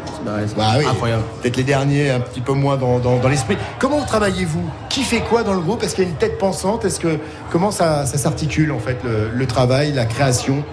[0.49, 0.85] c'est Bah oui.
[0.85, 1.23] incroyable.
[1.41, 3.57] Peut-être les derniers un petit peu moins dans, dans- dans l'esprit.
[3.79, 4.69] Comment travaillez-vous?
[4.89, 5.85] Qui fait quoi dans le groupe?
[5.85, 6.85] Est-ce qu'il y a une tête pensante?
[6.85, 7.19] Est-ce que
[7.53, 10.65] comment ça, ça s'articule en fait le, le travail, la création,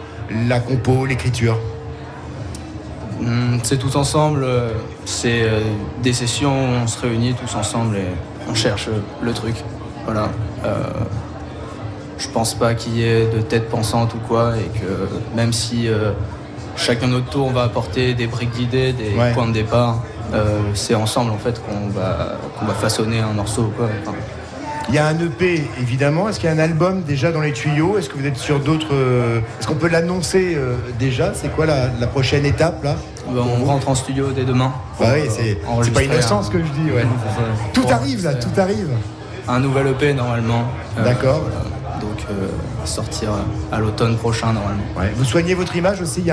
[0.48, 1.60] la compo, l'écriture?
[3.63, 4.69] C'est tout ensemble, euh,
[5.05, 5.59] c'est euh,
[6.01, 8.05] des sessions où on se réunit tous ensemble et
[8.49, 8.89] on cherche
[9.22, 9.55] le truc.
[10.05, 10.30] Voilà.
[10.65, 10.76] Euh,
[12.17, 15.88] je pense pas qu'il y ait de tête pensante ou quoi et que même si
[15.88, 16.11] euh,
[16.76, 19.32] chacun notre tour on va apporter des briques d'idées, des Ouais.
[19.34, 20.01] points de départ,
[20.34, 23.88] euh, c'est ensemble en fait qu'on va, qu'on va façonner un morceau ou quoi.
[24.01, 24.15] Enfin,
[24.89, 26.28] Il y a un EP évidemment.
[26.28, 27.97] Est-ce qu'il y a un album déjà dans les tuyaux?
[27.97, 28.93] Est-ce que vous êtes sur d'autres
[29.59, 30.57] Est-ce qu'on peut l'annoncer
[30.99, 31.34] déjà?
[31.36, 32.95] C'est quoi la, la prochaine étape là?
[33.30, 34.74] Ben, on rentre en studio dès demain.
[34.99, 36.91] Bah oui, euh, c'est c'est pas innocent un- ce que je dis.
[36.91, 37.05] Ouais.
[37.74, 38.89] Tout arrive là, tout arrive.
[39.47, 40.63] un nouvel EP normalement.
[40.97, 41.41] Euh, D'accord.
[41.41, 41.65] voilà.
[41.99, 42.47] Donc euh,
[42.86, 43.30] sortir
[43.72, 44.82] à l'automne prochain normalement.
[44.97, 45.11] Ouais.
[45.15, 46.24] Vous soignez votre image aussi.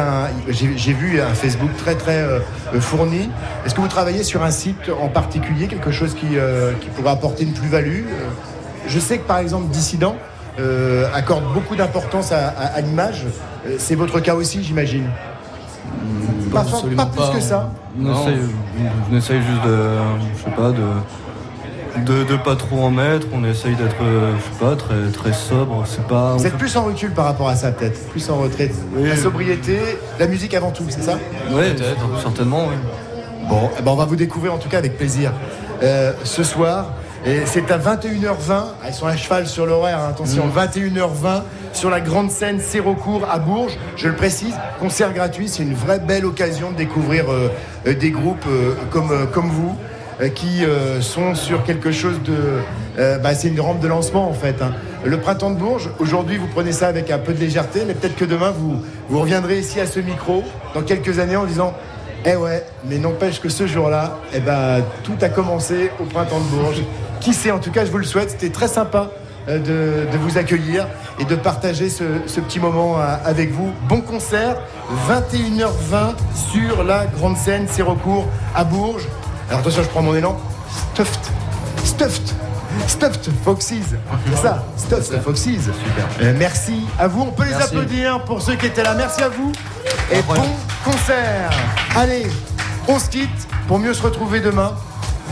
[0.48, 2.38] J'ai vu un Facebook très très euh,
[2.74, 3.28] euh, fourni.
[3.66, 7.10] Est-ce que vous travaillez sur un site en particulier, quelque chose qui, euh, qui pourrait
[7.12, 8.26] apporter une plus-value Euh,
[8.86, 10.16] Je sais que par exemple Dissident
[10.58, 13.24] euh, accorde beaucoup d'importance à, à- à l'image.
[13.66, 15.08] Euh, C'est votre cas aussi, j'imagine?
[16.50, 17.30] Pas, plus pas.
[17.34, 17.70] que ça.
[17.98, 18.22] On Non.
[18.22, 18.38] essaye,
[19.10, 19.78] on essaye juste de,
[20.36, 23.26] je sais pas, de, de, de pas trop en mettre.
[23.32, 25.82] On essaye d'être, euh, je sais pas, très, très sobre.
[25.86, 26.34] C'est pas.
[26.36, 28.74] Vous êtes fait- plus en recul par rapport à ça peut-être, plus en retraite.
[28.96, 29.08] Oui.
[29.08, 29.78] La sobriété,
[30.18, 31.18] la musique avant tout, c'est ça?
[31.50, 31.82] Peut-être.
[32.22, 32.66] certainement.
[32.68, 32.74] oui.
[33.48, 35.32] Bon, eh ben, on va vous découvrir en tout cas avec plaisir
[35.82, 36.86] euh, ce soir.
[37.26, 38.50] Et c'est à 21h20.
[38.50, 40.44] Ah, Ils sont à cheval sur l'horaire, hein, attention.
[40.48, 41.42] 21h20
[41.72, 43.76] sur la grande scène Sérocourt à Bourges.
[43.96, 45.48] Je le précise, concert gratuit.
[45.48, 47.48] C'est une vraie belle occasion de découvrir euh,
[47.86, 49.74] euh, des groupes euh, comme, euh, comme vous
[50.34, 52.34] qui euh, sont sur quelque chose de.
[52.98, 54.60] euh, bah, c'est une rampe de lancement en fait.
[54.62, 54.72] hein.
[55.04, 58.16] Le printemps de Bourges, aujourd'hui vous prenez ça avec un peu de légèreté, mais peut-être
[58.16, 60.42] que demain vous, vous reviendrez ici à ce micro
[60.74, 61.72] dans quelques années en disant
[62.26, 66.56] eh ouais, mais n'empêche que ce jour-là, eh ben, tout a commencé au printemps de
[66.56, 66.82] Bourges.
[67.20, 68.30] Qui sait, en tout cas, je vous le souhaite.
[68.30, 69.10] C'était très sympa
[69.48, 70.86] euh, de, de vous accueillir
[71.18, 73.70] et de partager ce, ce petit moment euh, avec vous.
[73.88, 74.56] Bon concert,
[75.08, 76.14] 21h20
[76.52, 79.06] sur la grande scène, c'est recours à Bourges.
[79.48, 80.38] Alors attention, je prends mon élan.
[80.94, 81.30] Stuffed,
[81.84, 82.34] stuffed.
[82.86, 83.72] Stuffed Foxes.
[84.30, 85.48] C'est ça, Stuffed Foxes.
[86.20, 87.22] Euh, merci à vous.
[87.22, 88.94] On peut les applaudir pour ceux qui étaient là.
[88.94, 89.50] Merci à vous.
[90.12, 90.34] Et bon
[90.84, 91.50] concert.
[91.96, 92.26] Allez,
[92.86, 94.74] on se quitte pour mieux se retrouver demain.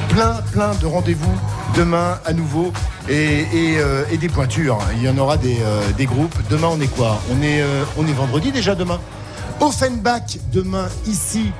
[0.08, 1.34] Plein, plein de rendez-vous
[1.76, 2.72] demain à nouveau
[3.10, 4.78] euh, et des pointures.
[4.94, 6.34] Il y en aura des, euh, groupes.
[6.50, 9.00] Demain, on est quoi on est, euh, on est vendredi déjà demain.
[9.60, 11.50] Offenbach demain ici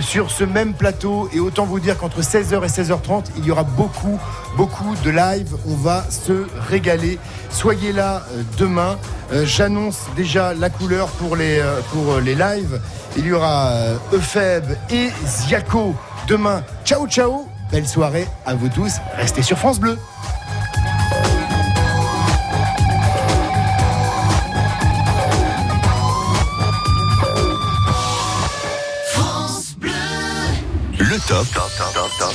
[0.00, 1.28] sur ce même plateau.
[1.32, 4.20] Et autant vous dire qu'entre 16h et 16h30 il y aura beaucoup
[4.56, 5.56] beaucoup de live.
[5.66, 7.18] On va se régaler.
[7.50, 8.24] Soyez là
[8.58, 8.98] demain.
[9.32, 11.60] J'annonce déjà la couleur pour les,
[11.92, 12.80] pour lives.
[13.16, 13.72] Il y aura
[14.12, 15.96] Epheb et Ziaco
[16.28, 16.62] demain.
[16.84, 19.98] Ciao ciao belle soirée à vous tous restez sur France Bleu
[29.12, 29.90] France Bleu.
[30.98, 31.46] Le top.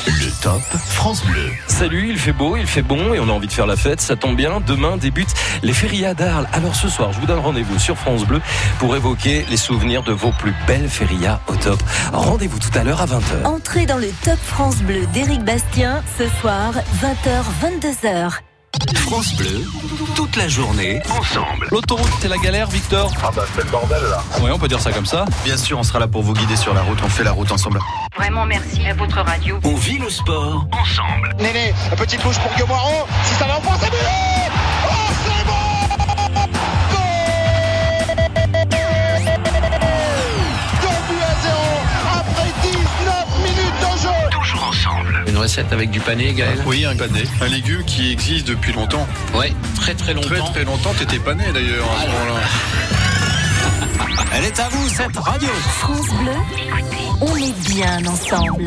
[0.07, 1.49] Le top France Bleu.
[1.65, 3.99] Salut, il fait beau, il fait bon et on a envie de faire la fête.
[3.99, 5.33] Ça tombe bien, demain débutent
[5.63, 6.47] les férias d'Arles.
[6.53, 8.39] Alors ce soir, je vous donne rendez-vous sur France Bleu
[8.77, 11.81] pour évoquer les souvenirs de vos plus belles férias au top.
[12.13, 13.43] Rendez-vous tout à l'heure à 20h.
[13.43, 18.54] Entrez dans le Top France Bleu d'Éric Bastien ce soir, 20h, 22h.
[18.97, 19.63] France Bleu,
[20.15, 21.67] toute la journée, ensemble.
[21.71, 24.23] L'autoroute, c'est la galère, Victor Ah bah c'est le bordel là.
[24.41, 25.25] Oui, on peut dire ça comme ça.
[25.43, 26.97] Bien sûr, on sera là pour vous guider sur la route.
[27.03, 27.79] On fait la route ensemble.
[28.15, 29.59] Vraiment merci à votre radio.
[29.63, 31.35] On vit le sport ensemble.
[31.39, 32.69] Néné, petite touche pour Guillaume.
[33.25, 34.64] Si ça va en France, c'est but Oh, c'est
[45.35, 47.23] Une recette avec du pané, Gaël Oui, un pané.
[47.41, 49.05] Un légume qui existe depuis longtemps.
[49.33, 50.29] Ouais, très très longtemps.
[50.29, 52.39] Très très longtemps, t'étais pané d'ailleurs à ce moment-là.
[54.33, 55.49] Elle est à vous, cette radio.
[55.79, 56.31] France Bleu,
[57.19, 58.63] on est bien ensemble.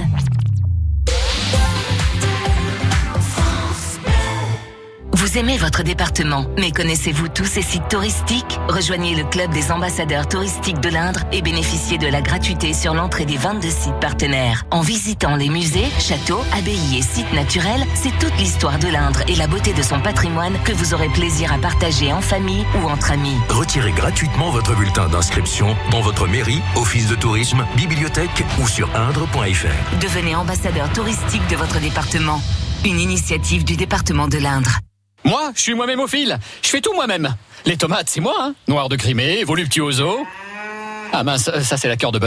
[5.18, 8.60] Vous aimez votre département, mais connaissez-vous tous ces sites touristiques?
[8.68, 13.24] Rejoignez le club des ambassadeurs touristiques de l'Indre et bénéficiez de la gratuité sur l'entrée
[13.24, 14.64] des 22 sites partenaires.
[14.70, 19.34] En visitant les musées, châteaux, abbayes et sites naturels, c'est toute l'histoire de l'Indre et
[19.34, 23.10] la beauté de son patrimoine que vous aurez plaisir à partager en famille ou entre
[23.10, 23.34] amis.
[23.48, 29.98] Retirez gratuitement votre bulletin d'inscription dans votre mairie, office de tourisme, bibliothèque ou sur indre.fr.
[30.00, 32.40] Devenez ambassadeur touristique de votre département.
[32.84, 34.78] Une initiative du département de l'Indre.
[35.28, 36.38] Moi, je suis moi-même au fil.
[36.62, 37.34] Je fais tout moi-même.
[37.66, 38.54] Les tomates, c'est moi, hein.
[38.66, 40.26] Noir de Crimée, voluptuoso.
[41.12, 42.16] Ah mince, ça c'est la cœur de.